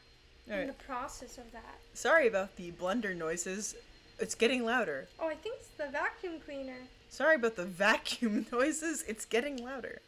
All 0.52 0.58
right. 0.58 0.68
the 0.68 0.74
process 0.84 1.38
of 1.38 1.50
that. 1.54 1.76
sorry 1.94 2.28
about 2.28 2.56
the 2.58 2.72
blender 2.72 3.16
noises 3.16 3.76
it's 4.20 4.36
getting 4.36 4.64
louder 4.66 5.08
Oh, 5.20 5.28
I 5.28 5.36
think 5.36 5.56
it's 5.60 5.70
the 5.78 5.88
vacuum 5.88 6.40
cleaner. 6.44 6.78
sorry 7.10 7.36
about 7.36 7.56
the 7.56 7.66
vacuum 7.86 8.46
noises 8.52 9.04
it's 9.08 9.26
getting 9.26 9.64
louder 9.64 10.00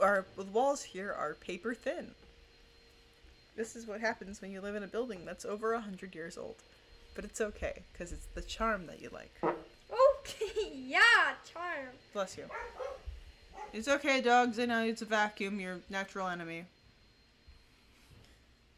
our 0.00 0.24
walls 0.52 0.82
here 0.82 1.12
are 1.12 1.34
paper 1.34 1.74
thin 1.74 2.12
this 3.60 3.76
is 3.76 3.86
what 3.86 4.00
happens 4.00 4.40
when 4.40 4.50
you 4.50 4.60
live 4.60 4.74
in 4.74 4.82
a 4.82 4.86
building 4.86 5.20
that's 5.26 5.44
over 5.44 5.74
a 5.74 5.80
hundred 5.80 6.14
years 6.14 6.38
old 6.38 6.56
but 7.14 7.24
it's 7.24 7.40
okay 7.40 7.82
because 7.92 8.12
it's 8.12 8.26
the 8.34 8.40
charm 8.42 8.86
that 8.86 9.02
you 9.02 9.10
like 9.12 9.32
Okay, 10.20 10.70
yeah, 10.86 11.34
charm. 11.50 11.94
Bless 12.12 12.36
you. 12.36 12.44
It's 13.72 13.88
okay, 13.88 14.20
dogs. 14.20 14.58
I 14.58 14.66
know 14.66 14.82
it's 14.82 15.02
a 15.02 15.04
vacuum, 15.06 15.60
your 15.60 15.78
natural 15.88 16.28
enemy. 16.28 16.64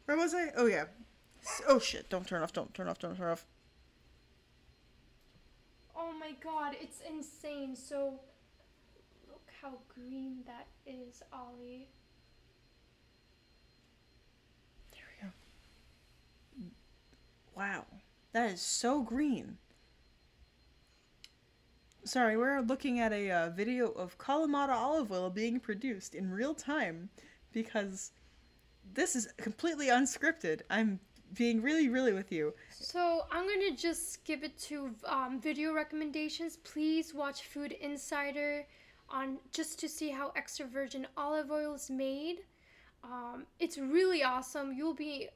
Where 0.05 0.17
was 0.17 0.33
I? 0.33 0.49
Oh, 0.55 0.65
yeah. 0.65 0.85
Oh, 1.67 1.79
shit. 1.79 2.09
Don't 2.09 2.27
turn 2.27 2.43
off. 2.43 2.53
Don't 2.53 2.73
turn 2.73 2.87
off. 2.87 2.99
Don't 2.99 3.17
turn 3.17 3.31
off. 3.31 3.45
Oh 5.95 6.11
my 6.19 6.31
god, 6.43 6.75
it's 6.79 6.99
insane. 7.07 7.75
So, 7.75 8.19
look 9.27 9.47
how 9.61 9.73
green 9.93 10.39
that 10.45 10.67
is, 10.85 11.21
Ollie. 11.31 11.87
There 14.91 15.01
we 15.21 15.27
go. 15.27 15.33
Wow. 17.55 17.85
That 18.31 18.51
is 18.51 18.61
so 18.61 19.01
green. 19.01 19.57
Sorry, 22.03 22.35
we're 22.35 22.61
looking 22.61 22.99
at 22.99 23.13
a 23.13 23.31
uh, 23.31 23.49
video 23.51 23.91
of 23.91 24.17
Kalamata 24.17 24.73
olive 24.73 25.11
oil 25.11 25.29
being 25.29 25.59
produced 25.59 26.15
in 26.15 26.31
real 26.31 26.53
time 26.53 27.09
because 27.53 28.11
this 28.93 29.15
is 29.15 29.29
completely 29.37 29.87
unscripted. 29.87 30.61
I'm 30.69 30.99
being 31.33 31.61
really, 31.61 31.89
really 31.89 32.13
with 32.13 32.31
you. 32.31 32.53
So 32.71 33.21
I'm 33.31 33.47
gonna 33.47 33.75
just 33.75 34.13
skip 34.13 34.43
it 34.43 34.57
to 34.63 34.93
um, 35.05 35.39
video 35.39 35.73
recommendations. 35.73 36.57
Please 36.57 37.13
watch 37.13 37.43
Food 37.43 37.71
Insider 37.71 38.65
on 39.09 39.37
just 39.51 39.79
to 39.79 39.89
see 39.89 40.09
how 40.09 40.31
extra 40.35 40.65
virgin 40.65 41.07
olive 41.15 41.51
oil 41.51 41.75
is 41.75 41.89
made. 41.89 42.39
Um, 43.03 43.45
it's 43.59 43.77
really 43.77 44.23
awesome. 44.23 44.73
You'll 44.73 44.93
be 44.93 45.29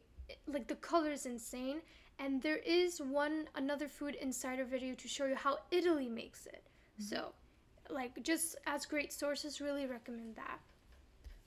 like 0.48 0.68
the 0.68 0.76
color 0.76 1.12
is 1.12 1.26
insane, 1.26 1.82
and 2.20 2.42
there 2.42 2.58
is 2.58 3.00
one 3.00 3.48
another 3.56 3.88
Food 3.88 4.16
Insider 4.16 4.66
video 4.66 4.96
to 4.96 5.08
show 5.08 5.26
you 5.26 5.36
how 5.36 5.60
Italy 5.72 6.10
makes 6.10 6.46
it. 6.48 6.64
So, 7.00 7.34
like 7.90 8.24
just 8.24 8.56
as 8.66 8.86
great 8.86 9.14
sources, 9.14 9.62
really 9.62 9.86
recommend 9.86 10.36
that. 10.36 10.60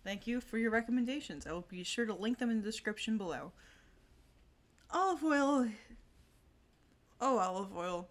Thank 0.05 0.27
you 0.27 0.41
for 0.41 0.57
your 0.59 0.71
recommendations. 0.71 1.47
I 1.47 1.53
will 1.53 1.67
be 1.69 1.83
sure 1.83 2.07
to 2.07 2.15
link 2.15 2.39
them 2.39 2.51
in 2.51 2.59
the 2.59 2.65
description 2.65 3.19
below. 3.19 3.53
Olive 4.91 5.25
oil. 5.25 5.69
Oh, 7.21 7.39
olive 7.39 7.77
oil. 7.77 8.09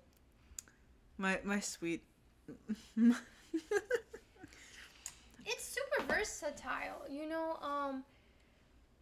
My 1.18 1.40
my 1.44 1.60
sweet. 1.60 2.04
it's 5.46 5.66
super 5.66 6.04
versatile 6.08 7.04
you 7.10 7.28
know 7.28 7.58
um 7.62 8.04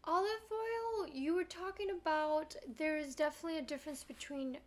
olive 0.08 0.48
oil 0.52 1.08
you 1.14 1.36
were 1.36 1.44
talking 1.44 1.90
about 1.92 2.56
there 2.78 2.98
is 2.98 3.14
definitely 3.14 3.60
a 3.60 3.62
difference 3.62 4.04
between 4.04 4.58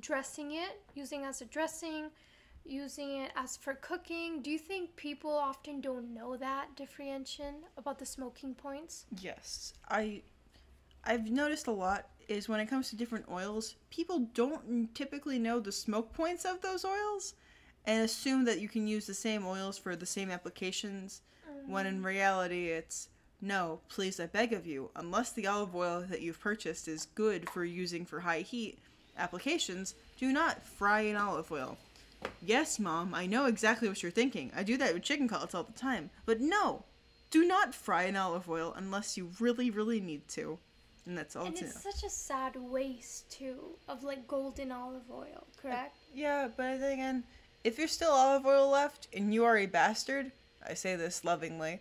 dressing 0.00 0.52
it 0.52 0.80
using 0.94 1.24
as 1.24 1.40
a 1.40 1.44
dressing 1.44 2.10
using 2.68 3.22
it 3.22 3.32
as 3.34 3.56
for 3.56 3.74
cooking. 3.74 4.42
Do 4.42 4.50
you 4.50 4.58
think 4.58 4.94
people 4.96 5.30
often 5.30 5.80
don't 5.80 6.14
know 6.14 6.36
that 6.36 6.76
differentiation 6.76 7.54
about 7.76 7.98
the 7.98 8.06
smoking 8.06 8.54
points? 8.54 9.06
Yes, 9.20 9.72
I 9.88 10.22
I've 11.04 11.30
noticed 11.30 11.66
a 11.66 11.72
lot 11.72 12.06
is 12.28 12.48
when 12.48 12.60
it 12.60 12.66
comes 12.66 12.90
to 12.90 12.96
different 12.96 13.24
oils, 13.30 13.76
people 13.88 14.28
don't 14.34 14.94
typically 14.94 15.38
know 15.38 15.60
the 15.60 15.72
smoke 15.72 16.12
points 16.12 16.44
of 16.44 16.60
those 16.60 16.84
oils 16.84 17.34
and 17.86 18.04
assume 18.04 18.44
that 18.44 18.60
you 18.60 18.68
can 18.68 18.86
use 18.86 19.06
the 19.06 19.14
same 19.14 19.46
oils 19.46 19.78
for 19.78 19.96
the 19.96 20.04
same 20.04 20.30
applications 20.30 21.22
when 21.66 21.86
in 21.86 22.00
mm. 22.00 22.04
reality 22.04 22.68
it's 22.68 23.08
no, 23.40 23.80
please 23.88 24.18
I 24.18 24.26
beg 24.26 24.52
of 24.52 24.66
you, 24.66 24.90
unless 24.96 25.32
the 25.32 25.46
olive 25.46 25.74
oil 25.74 26.04
that 26.08 26.22
you've 26.22 26.40
purchased 26.40 26.88
is 26.88 27.06
good 27.14 27.48
for 27.50 27.64
using 27.64 28.04
for 28.04 28.20
high 28.20 28.40
heat 28.40 28.78
applications, 29.16 29.94
do 30.18 30.32
not 30.32 30.64
fry 30.66 31.02
in 31.02 31.16
olive 31.16 31.50
oil. 31.52 31.76
Yes, 32.42 32.78
mom, 32.78 33.14
I 33.14 33.26
know 33.26 33.46
exactly 33.46 33.88
what 33.88 34.02
you're 34.02 34.10
thinking. 34.10 34.50
I 34.56 34.64
do 34.64 34.76
that 34.78 34.92
with 34.92 35.04
chicken 35.04 35.28
cutlets 35.28 35.54
all 35.54 35.62
the 35.62 35.72
time. 35.72 36.10
But 36.26 36.40
no, 36.40 36.84
do 37.30 37.46
not 37.46 37.74
fry 37.74 38.04
in 38.04 38.16
olive 38.16 38.48
oil 38.48 38.74
unless 38.76 39.16
you 39.16 39.30
really, 39.38 39.70
really 39.70 40.00
need 40.00 40.26
to. 40.28 40.58
And 41.06 41.16
that's 41.16 41.36
all 41.36 41.46
and 41.46 41.56
it's 41.56 41.74
know. 41.74 41.90
such 41.90 42.04
a 42.04 42.10
sad 42.10 42.54
waste 42.56 43.30
too 43.30 43.76
of 43.88 44.04
like 44.04 44.28
golden 44.28 44.70
olive 44.70 45.10
oil 45.10 45.46
uh, 45.46 45.62
correct 45.62 45.96
Yeah, 46.14 46.48
but 46.54 46.80
then 46.80 46.92
again, 46.92 47.24
if 47.64 47.78
you're 47.78 47.88
still 47.88 48.10
olive 48.10 48.44
oil 48.44 48.68
left 48.68 49.08
and 49.14 49.32
you 49.32 49.44
are 49.44 49.56
a 49.56 49.66
bastard, 49.66 50.32
I 50.68 50.74
say 50.74 50.96
this 50.96 51.24
lovingly, 51.24 51.80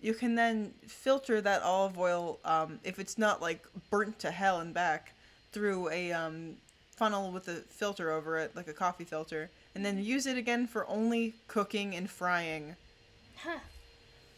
you 0.00 0.14
can 0.14 0.34
then 0.34 0.72
filter 0.86 1.40
that 1.40 1.62
olive 1.62 1.98
oil, 1.98 2.38
um, 2.44 2.78
if 2.84 2.98
it's 2.98 3.18
not 3.18 3.40
like 3.42 3.66
burnt 3.90 4.18
to 4.20 4.30
hell 4.30 4.60
and 4.60 4.72
back, 4.74 5.12
through 5.52 5.88
a 5.90 6.12
um, 6.12 6.56
funnel 6.96 7.30
with 7.32 7.48
a 7.48 7.56
filter 7.68 8.10
over 8.12 8.38
it, 8.38 8.54
like 8.54 8.68
a 8.68 8.72
coffee 8.72 9.04
filter, 9.04 9.50
and 9.74 9.84
then 9.84 10.02
use 10.02 10.26
it 10.26 10.36
again 10.36 10.66
for 10.66 10.86
only 10.88 11.34
cooking 11.48 11.94
and 11.96 12.08
frying. 12.10 12.76
huh 13.42 13.58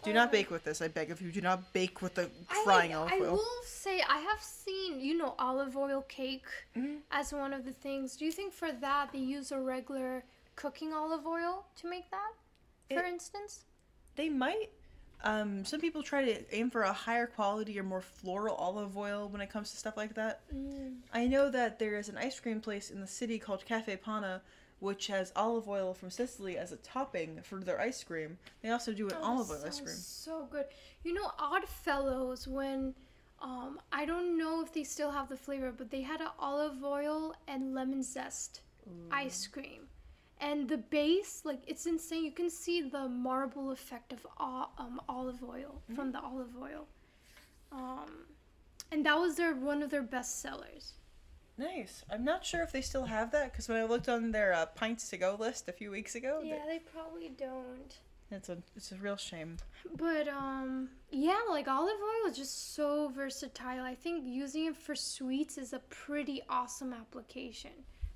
Do 0.02 0.12
not 0.12 0.30
bake 0.32 0.50
with 0.50 0.64
this, 0.64 0.80
I 0.80 0.88
beg 0.88 1.10
of 1.10 1.20
you. 1.20 1.30
Do 1.32 1.40
not 1.42 1.72
bake 1.72 2.00
with 2.00 2.14
the 2.14 2.30
I, 2.48 2.62
frying 2.64 2.92
like, 2.92 3.12
olive 3.12 3.12
oil. 3.12 3.26
I 3.28 3.30
will 3.32 3.62
say 3.64 4.00
I 4.08 4.18
have 4.18 4.40
seen, 4.42 5.00
you 5.00 5.16
know, 5.18 5.34
olive 5.38 5.76
oil 5.76 6.02
cake 6.08 6.46
Mhm. 6.76 7.00
as 7.10 7.32
one 7.32 7.52
of 7.52 7.64
the 7.64 7.72
things. 7.72 8.16
Do 8.16 8.24
you 8.24 8.32
think 8.32 8.52
for 8.54 8.72
that 8.72 9.12
they 9.12 9.18
use 9.18 9.52
a 9.52 9.60
regular 9.60 10.24
cooking 10.56 10.92
olive 10.94 11.26
oil 11.26 11.66
to 11.76 11.86
make 11.88 12.10
that? 12.10 12.32
For 12.88 13.00
It- 13.00 13.12
instance? 13.12 13.64
They 14.16 14.28
might. 14.28 14.70
Um, 15.22 15.64
some 15.64 15.80
people 15.80 16.02
try 16.02 16.24
to 16.24 16.54
aim 16.56 16.70
for 16.70 16.82
a 16.82 16.92
higher 16.92 17.26
quality 17.26 17.78
or 17.78 17.82
more 17.82 18.00
floral 18.00 18.54
olive 18.56 18.96
oil 18.96 19.28
when 19.28 19.40
it 19.40 19.50
comes 19.50 19.70
to 19.70 19.76
stuff 19.76 19.96
like 19.96 20.14
that. 20.14 20.40
Mm. 20.54 20.96
I 21.12 21.26
know 21.26 21.50
that 21.50 21.78
there 21.78 21.96
is 21.96 22.08
an 22.08 22.16
ice 22.16 22.40
cream 22.40 22.60
place 22.60 22.90
in 22.90 23.00
the 23.00 23.06
city 23.06 23.38
called 23.38 23.64
Caffè 23.68 24.00
Panna, 24.00 24.40
which 24.78 25.08
has 25.08 25.30
olive 25.36 25.68
oil 25.68 25.92
from 25.92 26.08
Sicily 26.10 26.56
as 26.56 26.72
a 26.72 26.76
topping 26.76 27.40
for 27.42 27.60
their 27.60 27.78
ice 27.78 28.02
cream. 28.02 28.38
They 28.62 28.70
also 28.70 28.94
do 28.94 29.08
an 29.08 29.16
Oh, 29.20 29.24
olive 29.32 29.50
oil 29.50 29.62
ice 29.66 29.80
cream. 29.80 29.94
So 29.96 30.48
good. 30.50 30.64
You 31.04 31.12
know, 31.12 31.30
Odd 31.38 31.68
Fellows 31.68 32.48
when 32.48 32.94
um 33.42 33.78
I 33.92 34.06
don't 34.06 34.38
know 34.38 34.62
if 34.62 34.72
they 34.72 34.84
still 34.84 35.10
have 35.10 35.28
the 35.28 35.36
flavor, 35.36 35.70
but 35.76 35.90
they 35.90 36.00
had 36.00 36.22
an 36.22 36.28
olive 36.38 36.82
oil 36.82 37.34
and 37.46 37.74
lemon 37.74 38.02
zest 38.02 38.62
ice 39.10 39.46
cream. 39.46 39.82
And 40.40 40.68
the 40.68 40.78
base, 40.78 41.42
like 41.44 41.60
it's 41.66 41.84
insane. 41.86 42.24
You 42.24 42.30
can 42.32 42.48
see 42.50 42.80
the 42.80 43.08
marble 43.08 43.70
effect 43.72 44.12
of 44.12 44.26
um, 44.40 45.00
olive 45.08 45.42
oil 45.44 45.82
from 45.94 46.12
the 46.12 46.20
olive 46.20 46.56
oil. 46.60 46.86
Um, 47.72 48.24
and 48.90 49.04
that 49.06 49.18
was 49.18 49.36
their 49.36 49.54
one 49.54 49.82
of 49.82 49.90
their 49.90 50.02
best 50.02 50.40
sellers. 50.40 50.94
Nice. 51.58 52.04
I'm 52.10 52.24
not 52.24 52.44
sure 52.44 52.62
if 52.62 52.72
they 52.72 52.80
still 52.80 53.04
have 53.04 53.30
that 53.32 53.52
because 53.52 53.68
when 53.68 53.76
I 53.78 53.84
looked 53.84 54.08
on 54.08 54.30
their 54.32 54.54
uh, 54.54 54.66
pints 54.66 55.10
to 55.10 55.18
go 55.18 55.36
list 55.38 55.68
a 55.68 55.72
few 55.72 55.90
weeks 55.90 56.14
ago, 56.14 56.40
Yeah, 56.42 56.64
they 56.66 56.78
probably 56.78 57.28
don't. 57.36 57.98
it's 58.30 58.48
a 58.48 58.56
it's 58.74 58.92
a 58.92 58.96
real 58.96 59.16
shame. 59.16 59.58
But 59.96 60.26
um 60.28 60.88
yeah, 61.10 61.38
like 61.50 61.68
olive 61.68 61.98
oil 62.00 62.30
is 62.30 62.36
just 62.38 62.74
so 62.74 63.08
versatile. 63.14 63.84
I 63.84 63.94
think 63.94 64.24
using 64.26 64.66
it 64.66 64.76
for 64.76 64.94
sweets 64.94 65.58
is 65.58 65.74
a 65.74 65.80
pretty 65.90 66.40
awesome 66.48 66.94
application 66.94 67.72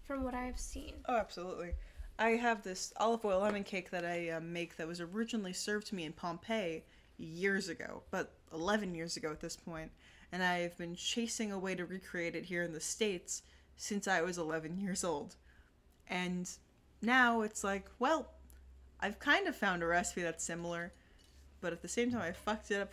from 0.07 0.23
what 0.25 0.35
I've 0.35 0.59
seen. 0.59 0.95
Oh, 1.07 1.17
absolutely. 1.17 1.73
I 2.19 2.31
have 2.31 2.63
this 2.63 2.93
olive 2.97 3.25
oil 3.25 3.41
lemon 3.41 3.65
cake 3.65 3.91
that 3.91 4.05
I 4.05 4.31
uh, 4.31 4.41
make 4.41 4.77
that 4.77 4.87
was 4.87 5.01
originally 5.01 5.53
served 5.53 5.89
to 5.89 5.95
me 5.95 6.05
in 6.05 6.13
Pompeii 6.13 6.85
years 7.19 7.69
ago, 7.69 8.03
but 8.11 8.33
11 8.53 8.95
years 8.95 9.17
ago 9.17 9.31
at 9.31 9.41
this 9.41 9.57
point, 9.57 9.91
and 10.31 10.43
I've 10.43 10.77
been 10.79 10.95
chasing 10.95 11.51
a 11.51 11.59
way 11.59 11.75
to 11.75 11.85
recreate 11.85 12.37
it 12.37 12.45
here 12.45 12.63
in 12.63 12.73
the 12.73 12.81
States 12.81 13.43
since 13.77 14.07
I 14.07 14.23
was 14.23 14.39
11 14.39 14.79
years 14.79 15.03
old. 15.03 15.35
And 16.09 16.49
now 17.03 17.43
it's 17.43 17.65
like, 17.65 17.87
well, 17.99 18.29
I've 19.01 19.19
kind 19.19 19.49
of 19.49 19.57
found 19.57 19.83
a 19.83 19.87
recipe 19.87 20.23
that's 20.23 20.45
similar, 20.45 20.93
but 21.61 21.73
at 21.73 21.83
the 21.83 21.89
same 21.89 22.13
time, 22.13 22.23
I 22.23 22.33
fucked 22.33 22.71
it 22.71 22.81
up 22.81 22.93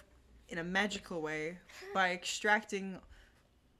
in 0.49 0.57
a 0.57 0.63
magical 0.63 1.21
way 1.21 1.59
by 1.93 2.11
extracting 2.11 2.97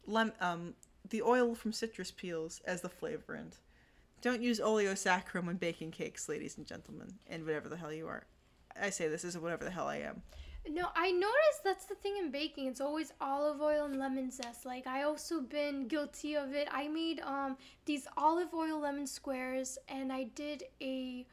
lem- 0.05 0.33
um, 0.39 0.75
the 1.09 1.23
oil 1.23 1.55
from 1.55 1.73
citrus 1.73 2.11
peels 2.11 2.61
as 2.65 2.81
the 2.81 2.89
flavorant. 2.89 3.53
Don't 4.21 4.41
use 4.41 4.59
oleosaccharum 4.59 5.45
when 5.45 5.57
baking 5.57 5.91
cakes, 5.91 6.29
ladies 6.29 6.57
and 6.57 6.65
gentlemen, 6.65 7.13
and 7.27 7.43
whatever 7.45 7.69
the 7.69 7.77
hell 7.77 7.91
you 7.91 8.07
are. 8.07 8.25
I 8.79 8.91
say 8.91 9.07
this 9.07 9.23
is 9.23 9.37
whatever 9.37 9.65
the 9.65 9.71
hell 9.71 9.87
I 9.87 9.97
am. 9.97 10.21
No, 10.69 10.89
I 10.95 11.11
noticed 11.11 11.63
that's 11.63 11.85
the 11.85 11.95
thing 11.95 12.17
in 12.17 12.29
baking. 12.29 12.67
It's 12.67 12.81
always 12.81 13.13
olive 13.19 13.61
oil 13.61 13.85
and 13.85 13.97
lemon 13.97 14.29
zest. 14.29 14.65
Like 14.65 14.85
I 14.85 15.03
also 15.03 15.41
been 15.41 15.87
guilty 15.87 16.35
of 16.35 16.53
it. 16.53 16.67
I 16.71 16.87
made 16.87 17.19
um 17.21 17.57
these 17.85 18.07
olive 18.15 18.53
oil 18.53 18.79
lemon 18.79 19.07
squares 19.07 19.79
and 19.87 20.13
I 20.13 20.25
did 20.35 20.63
a 20.81 21.25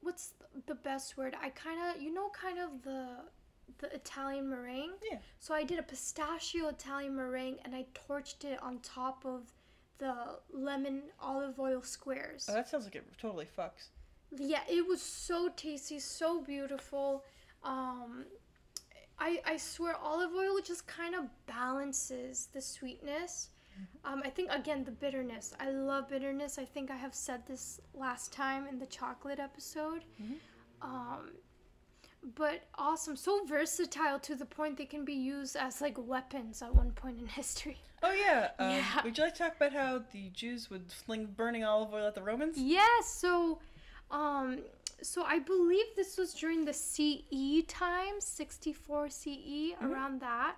what's 0.00 0.34
the 0.66 0.76
best 0.76 1.16
word? 1.16 1.34
I 1.42 1.48
kind 1.50 1.80
of 1.80 2.00
you 2.00 2.14
know 2.14 2.28
kind 2.30 2.58
of 2.60 2.82
the 2.82 3.16
the 3.78 3.92
Italian 3.92 4.48
meringue. 4.48 4.92
Yeah. 5.10 5.18
So 5.40 5.52
I 5.52 5.64
did 5.64 5.80
a 5.80 5.82
pistachio 5.82 6.68
Italian 6.68 7.16
meringue 7.16 7.58
and 7.64 7.74
I 7.74 7.86
torched 8.08 8.44
it 8.44 8.62
on 8.62 8.78
top 8.78 9.24
of 9.24 9.52
the 9.98 10.14
lemon 10.52 11.02
olive 11.20 11.58
oil 11.58 11.82
squares. 11.82 12.46
Oh, 12.50 12.54
that 12.54 12.68
sounds 12.68 12.84
like 12.84 12.96
it 12.96 13.04
totally 13.18 13.46
fucks. 13.56 13.88
Yeah, 14.36 14.60
it 14.68 14.86
was 14.86 15.00
so 15.00 15.48
tasty, 15.54 15.98
so 16.00 16.40
beautiful. 16.40 17.24
Um, 17.62 18.24
I 19.18 19.40
I 19.46 19.56
swear, 19.56 19.96
olive 19.96 20.32
oil 20.34 20.60
just 20.60 20.86
kind 20.86 21.14
of 21.14 21.24
balances 21.46 22.48
the 22.52 22.60
sweetness. 22.60 23.50
Um, 24.04 24.22
I 24.24 24.30
think 24.30 24.50
again 24.52 24.84
the 24.84 24.92
bitterness. 24.92 25.52
I 25.58 25.70
love 25.70 26.08
bitterness. 26.08 26.58
I 26.58 26.64
think 26.64 26.90
I 26.90 26.96
have 26.96 27.14
said 27.14 27.44
this 27.46 27.80
last 27.92 28.32
time 28.32 28.66
in 28.68 28.78
the 28.78 28.86
chocolate 28.86 29.40
episode. 29.40 30.04
Mhm. 30.22 30.36
Um, 30.82 31.30
but 32.36 32.62
awesome, 32.76 33.16
so 33.16 33.44
versatile 33.44 34.18
to 34.20 34.34
the 34.34 34.46
point 34.46 34.78
they 34.78 34.86
can 34.86 35.04
be 35.04 35.12
used 35.12 35.56
as 35.56 35.80
like 35.80 35.96
weapons 35.98 36.62
at 36.62 36.74
one 36.74 36.92
point 36.92 37.18
in 37.20 37.26
history. 37.40 37.78
Oh 38.06 38.12
yeah. 38.12 38.50
Um, 38.58 38.70
Yeah. 38.70 39.02
Would 39.04 39.16
you 39.18 39.24
like 39.24 39.34
to 39.34 39.42
talk 39.44 39.56
about 39.56 39.72
how 39.72 40.02
the 40.12 40.28
Jews 40.30 40.68
would 40.70 40.92
fling 40.92 41.26
burning 41.40 41.64
olive 41.64 41.92
oil 41.94 42.06
at 42.06 42.14
the 42.14 42.22
Romans? 42.22 42.56
Yes, 42.58 43.02
so 43.22 43.60
um 44.10 44.48
so 45.02 45.24
I 45.24 45.38
believe 45.38 45.86
this 45.96 46.16
was 46.18 46.34
during 46.34 46.64
the 46.64 46.72
CE 46.72 47.62
time, 47.66 48.20
64 48.20 49.08
CE, 49.10 49.74
around 49.82 50.20
that. 50.20 50.56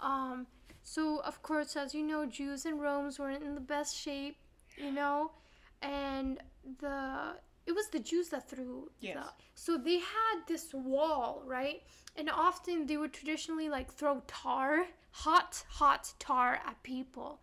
Um 0.00 0.46
so 0.82 1.20
of 1.30 1.42
course 1.42 1.76
as 1.76 1.94
you 1.94 2.02
know 2.02 2.26
Jews 2.26 2.64
and 2.66 2.80
Romans 2.80 3.18
weren't 3.18 3.42
in 3.42 3.54
the 3.54 3.60
best 3.76 3.92
shape, 4.04 4.36
you 4.76 4.90
know, 4.90 5.32
and 5.82 6.38
the 6.80 7.36
it 7.66 7.72
was 7.74 7.88
the 7.88 7.98
Jews 8.10 8.28
that 8.30 8.48
threw 8.48 8.90
Yes. 9.00 9.16
the 9.16 9.24
so 9.54 9.76
they 9.76 9.98
had 9.98 10.36
this 10.48 10.72
wall, 10.72 11.42
right? 11.44 11.82
And 12.16 12.30
often 12.30 12.86
they 12.86 12.96
would 12.96 13.12
traditionally 13.12 13.68
like 13.68 13.92
throw 13.92 14.22
tar, 14.26 14.86
hot, 15.24 15.64
hot 15.68 16.12
tar 16.18 16.60
at 16.66 16.82
people. 16.82 17.40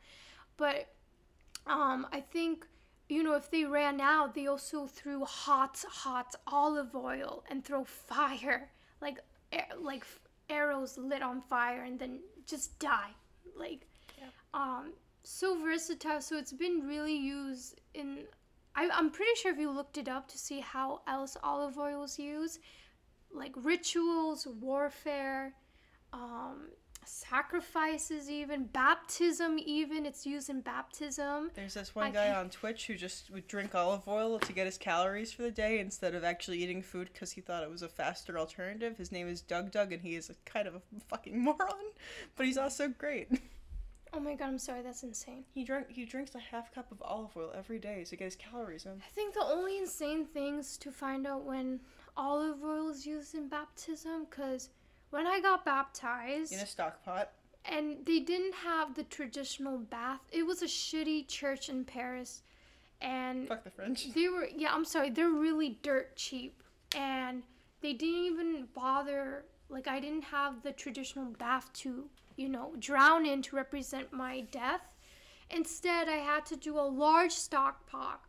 But 0.57 0.93
um, 1.65 2.07
I 2.11 2.19
think 2.19 2.67
you 3.09 3.23
know 3.23 3.35
if 3.35 3.49
they 3.49 3.65
ran 3.65 3.99
out, 3.99 4.35
they 4.35 4.47
also 4.47 4.85
threw 4.87 5.25
hot, 5.25 5.83
hot 5.89 6.35
olive 6.47 6.95
oil 6.95 7.43
and 7.49 7.63
throw 7.63 7.83
fire, 7.83 8.69
like 9.01 9.19
a- 9.51 9.75
like 9.79 10.05
arrows 10.49 10.97
lit 10.97 11.23
on 11.23 11.41
fire, 11.41 11.83
and 11.83 11.99
then 11.99 12.19
just 12.45 12.77
die, 12.79 13.11
like 13.57 13.87
um, 14.53 14.93
so 15.23 15.57
versatile. 15.59 16.21
So 16.21 16.37
it's 16.37 16.53
been 16.53 16.85
really 16.87 17.15
used 17.15 17.81
in. 17.93 18.25
I, 18.75 18.89
I'm 18.91 19.11
pretty 19.11 19.35
sure 19.35 19.51
if 19.51 19.59
you 19.59 19.69
looked 19.71 19.97
it 19.97 20.07
up 20.07 20.27
to 20.29 20.37
see 20.37 20.59
how 20.59 21.01
else 21.07 21.37
olive 21.43 21.77
oil 21.77 22.03
is 22.03 22.17
used, 22.17 22.59
like 23.31 23.53
rituals, 23.55 24.47
warfare, 24.47 25.53
um, 26.11 26.69
sacrifices, 27.07 28.29
even 28.29 28.65
baptism, 28.65 29.57
even 29.59 30.05
it's 30.05 30.25
used 30.25 30.49
in 30.49 30.61
baptism. 30.61 31.51
There's 31.53 31.73
this 31.73 31.93
one 31.95 32.07
I 32.07 32.11
guy 32.11 32.25
can't- 32.27 32.37
on 32.37 32.49
Twitch 32.49 32.87
who 32.87 32.95
just 32.95 33.29
would 33.31 33.47
drink 33.47 33.75
olive 33.75 34.07
oil 34.07 34.39
to 34.39 34.53
get 34.53 34.65
his 34.65 34.77
calories 34.77 35.31
for 35.31 35.41
the 35.43 35.51
day 35.51 35.79
instead 35.79 36.15
of 36.15 36.23
actually 36.23 36.63
eating 36.63 36.81
food 36.81 37.09
because 37.13 37.31
he 37.31 37.41
thought 37.41 37.63
it 37.63 37.69
was 37.69 37.81
a 37.81 37.89
faster 37.89 38.37
alternative. 38.37 38.97
His 38.97 39.11
name 39.11 39.27
is 39.27 39.41
DougDoug, 39.41 39.93
and 39.93 40.01
he 40.01 40.15
is 40.15 40.29
a 40.29 40.35
kind 40.45 40.67
of 40.67 40.75
a 40.75 40.81
fucking 41.09 41.39
moron, 41.43 41.91
but 42.35 42.45
he's 42.45 42.57
also 42.57 42.87
great. 42.87 43.29
Oh 44.15 44.19
my 44.19 44.35
god, 44.35 44.45
I'm 44.49 44.59
sorry, 44.59 44.83
that's 44.83 45.01
insane. 45.01 45.43
He 45.55 45.63
drink 45.63 45.87
he 45.89 46.05
drinks 46.05 46.35
a 46.35 46.39
half 46.39 46.71
cup 46.71 46.91
of 46.91 47.01
olive 47.01 47.35
oil 47.35 47.51
every 47.57 47.79
day 47.79 48.03
to 48.03 48.15
get 48.15 48.25
his 48.25 48.35
calories 48.35 48.85
in. 48.85 48.91
I 48.91 49.09
think 49.15 49.33
the 49.33 49.43
only 49.43 49.79
insane 49.79 50.25
things 50.25 50.77
to 50.77 50.91
find 50.91 51.25
out 51.25 51.43
when 51.45 51.79
olive 52.15 52.63
oil 52.63 52.89
is 52.89 53.07
used 53.07 53.33
in 53.33 53.47
baptism, 53.47 54.27
because 54.29 54.69
when 55.13 55.27
I 55.27 55.39
got 55.39 55.63
baptized, 55.63 56.51
In 56.53 56.59
a 56.59 56.65
stock 56.65 57.05
pot. 57.05 57.29
and 57.65 58.03
they 58.03 58.19
didn't 58.19 58.55
have 58.55 58.95
the 58.95 59.03
traditional 59.03 59.77
bath. 59.77 60.21
It 60.31 60.41
was 60.43 60.63
a 60.63 60.65
shitty 60.65 61.27
church 61.27 61.69
in 61.69 61.85
Paris, 61.85 62.41
and 62.99 63.47
Fuck 63.47 63.63
the 63.63 63.69
French. 63.69 64.11
they 64.15 64.27
were 64.27 64.47
yeah. 64.55 64.73
I'm 64.73 64.85
sorry, 64.85 65.11
they're 65.11 65.29
really 65.29 65.77
dirt 65.83 66.15
cheap, 66.15 66.63
and 66.95 67.43
they 67.81 67.93
didn't 67.93 68.25
even 68.25 68.67
bother. 68.73 69.45
Like 69.69 69.87
I 69.87 69.99
didn't 69.99 70.23
have 70.23 70.63
the 70.63 70.71
traditional 70.71 71.25
bath 71.25 71.71
to 71.83 72.09
you 72.35 72.49
know 72.49 72.73
drown 72.79 73.27
in 73.27 73.43
to 73.43 73.55
represent 73.55 74.11
my 74.11 74.41
death. 74.51 74.81
Instead, 75.51 76.09
I 76.09 76.17
had 76.17 76.47
to 76.47 76.55
do 76.55 76.79
a 76.79 76.81
large 76.81 77.33
stock 77.33 77.85
pot, 77.85 78.21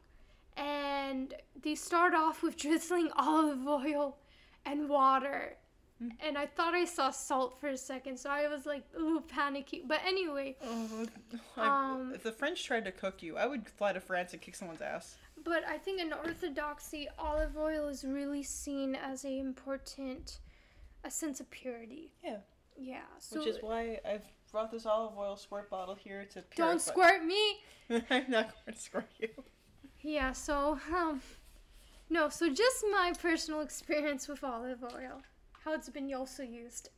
and 0.55 1.33
they 1.63 1.75
start 1.77 2.13
off 2.13 2.43
with 2.43 2.57
drizzling 2.65 3.09
olive 3.17 3.67
oil 3.67 4.19
and 4.67 4.91
water. 4.91 5.57
And 6.21 6.37
I 6.39 6.47
thought 6.47 6.75
I 6.75 6.85
saw 6.85 7.11
salt 7.11 7.59
for 7.61 7.69
a 7.69 7.77
second, 7.77 8.19
so 8.19 8.31
I 8.31 8.49
was 8.49 8.67
like 8.67 8.85
little 8.97 9.21
panicky. 9.21 9.83
But 9.87 10.01
anyway, 10.07 10.57
Oh, 10.65 11.07
Um, 11.57 12.13
if 12.15 12.23
the 12.23 12.33
French 12.33 12.65
tried 12.65 12.85
to 12.87 12.93
cook 12.93 13.23
you, 13.23 13.37
I 13.37 13.47
would 13.47 13.69
fly 13.69 13.93
to 13.93 14.01
France 14.01 14.33
and 14.33 14.43
kick 14.43 14.55
someone's 14.55 14.83
ass. 14.83 15.17
But 15.43 15.65
I 15.69 15.79
think 15.79 16.01
in 16.01 16.13
Orthodoxy, 16.13 17.09
olive 17.19 17.57
oil 17.57 17.89
is 17.89 18.05
really 18.05 18.43
seen 18.43 18.95
as 18.95 19.25
a 19.25 19.39
important, 19.39 20.39
a 21.05 21.11
sense 21.11 21.41
of 21.41 21.51
purity. 21.51 22.13
Yeah. 22.25 22.39
Yeah. 22.77 23.03
So 23.19 23.39
Which 23.39 23.49
is 23.49 23.59
why 23.61 24.01
I've 24.09 24.25
brought 24.51 24.71
this 24.71 24.87
olive 24.87 25.17
oil 25.19 25.37
squirt 25.37 25.71
bottle 25.71 25.95
here 25.95 26.25
to 26.25 26.43
purify. 26.43 26.73
don't 26.73 26.81
squirt 26.81 27.25
me. 27.25 27.59
I'm 27.91 28.31
not 28.31 28.53
going 28.65 28.75
to 28.75 28.81
squirt 28.81 29.11
you. 29.19 29.29
Yeah. 30.01 30.33
So 30.33 30.79
um, 30.95 31.21
no. 32.11 32.29
So 32.29 32.49
just 32.53 32.85
my 32.91 33.13
personal 33.21 33.61
experience 33.69 34.29
with 34.29 34.43
olive 34.45 34.83
oil, 34.85 35.23
how 35.65 35.73
it's 35.73 35.89
been 35.89 36.13
also 36.15 36.43
used. 36.43 36.91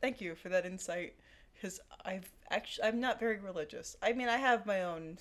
Thank 0.00 0.20
you 0.20 0.34
for 0.34 0.48
that 0.48 0.64
insight, 0.64 1.14
because 1.54 1.80
I've 2.04 2.30
actually 2.50 2.84
I'm 2.84 3.00
not 3.00 3.18
very 3.18 3.38
religious. 3.38 3.96
I 4.02 4.12
mean, 4.12 4.28
I 4.28 4.36
have 4.36 4.66
my 4.66 4.84
own. 4.84 5.18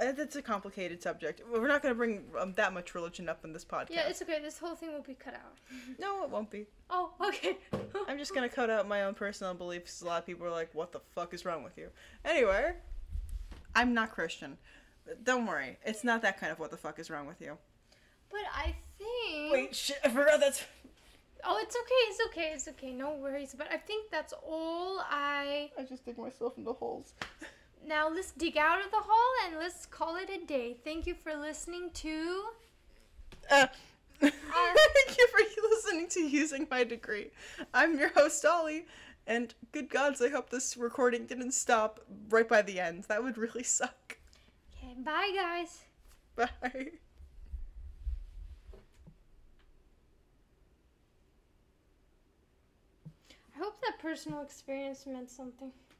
Uh, 0.00 0.12
that's 0.12 0.36
a 0.36 0.42
complicated 0.42 1.02
subject. 1.02 1.40
We're 1.50 1.66
not 1.66 1.82
going 1.82 1.94
to 1.94 1.96
bring 1.96 2.24
um, 2.38 2.52
that 2.54 2.74
much 2.74 2.94
religion 2.94 3.26
up 3.26 3.42
in 3.42 3.54
this 3.54 3.64
podcast. 3.64 3.88
Yeah, 3.90 4.06
it's 4.06 4.20
okay. 4.20 4.38
This 4.38 4.58
whole 4.58 4.74
thing 4.74 4.92
will 4.92 5.00
be 5.00 5.14
cut 5.14 5.32
out. 5.32 5.56
no, 5.98 6.24
it 6.24 6.30
won't 6.30 6.50
be. 6.50 6.66
Oh, 6.90 7.12
okay. 7.26 7.56
I'm 8.06 8.18
just 8.18 8.34
gonna 8.34 8.50
cut 8.50 8.68
out 8.68 8.86
my 8.86 9.04
own 9.04 9.14
personal 9.14 9.54
beliefs. 9.54 10.02
A 10.02 10.06
lot 10.06 10.20
of 10.20 10.26
people 10.26 10.46
are 10.46 10.50
like, 10.50 10.74
"What 10.74 10.92
the 10.92 11.00
fuck 11.14 11.32
is 11.32 11.44
wrong 11.44 11.64
with 11.64 11.78
you?" 11.78 11.88
Anyway, 12.24 12.74
I'm 13.74 13.94
not 13.94 14.12
Christian. 14.12 14.58
Don't 15.24 15.46
worry, 15.46 15.78
it's 15.84 16.04
not 16.04 16.20
that 16.22 16.38
kind 16.38 16.52
of 16.52 16.58
what 16.58 16.70
the 16.70 16.76
fuck 16.76 16.98
is 16.98 17.08
wrong 17.08 17.26
with 17.26 17.40
you. 17.40 17.56
But 18.30 18.40
I 18.54 18.74
think. 18.98 19.52
Wait, 19.52 19.74
shit, 19.74 19.98
I 20.04 20.08
forgot 20.08 20.40
that's. 20.40 20.64
Oh, 21.44 21.58
it's 21.62 21.76
okay. 21.76 22.02
It's 22.08 22.20
okay. 22.28 22.50
It's 22.54 22.68
okay. 22.68 22.92
No 22.92 23.14
worries. 23.14 23.54
But 23.56 23.68
I 23.72 23.76
think 23.76 24.10
that's 24.10 24.34
all 24.46 25.00
I. 25.00 25.70
I 25.78 25.82
just 25.82 26.04
dig 26.04 26.18
myself 26.18 26.58
into 26.58 26.72
holes. 26.72 27.14
Now 27.86 28.08
let's 28.08 28.32
dig 28.32 28.56
out 28.56 28.84
of 28.84 28.90
the 28.90 28.98
hole 29.00 29.46
and 29.46 29.56
let's 29.58 29.86
call 29.86 30.16
it 30.16 30.28
a 30.30 30.44
day. 30.44 30.76
Thank 30.84 31.06
you 31.06 31.14
for 31.14 31.34
listening 31.34 31.90
to. 31.94 32.44
Uh, 33.50 33.66
thank 34.20 34.34
you 35.18 35.28
for 35.28 35.40
listening 35.70 36.08
to 36.08 36.20
Using 36.20 36.66
My 36.70 36.84
Degree. 36.84 37.30
I'm 37.72 37.98
your 37.98 38.10
host, 38.10 38.44
Ollie, 38.44 38.86
and 39.26 39.54
good 39.72 39.88
gods, 39.90 40.20
I 40.20 40.28
hope 40.28 40.50
this 40.50 40.76
recording 40.76 41.26
didn't 41.26 41.52
stop 41.52 42.00
right 42.30 42.48
by 42.48 42.62
the 42.62 42.80
end. 42.80 43.04
That 43.04 43.22
would 43.22 43.38
really 43.38 43.62
suck. 43.62 44.18
Okay, 44.76 44.94
bye 44.98 45.32
guys. 45.34 45.84
Bye. 46.36 46.92
I 53.58 53.64
hope 53.64 53.80
that 53.82 53.98
personal 53.98 54.42
experience 54.42 55.04
meant 55.04 55.28
something. 55.28 55.72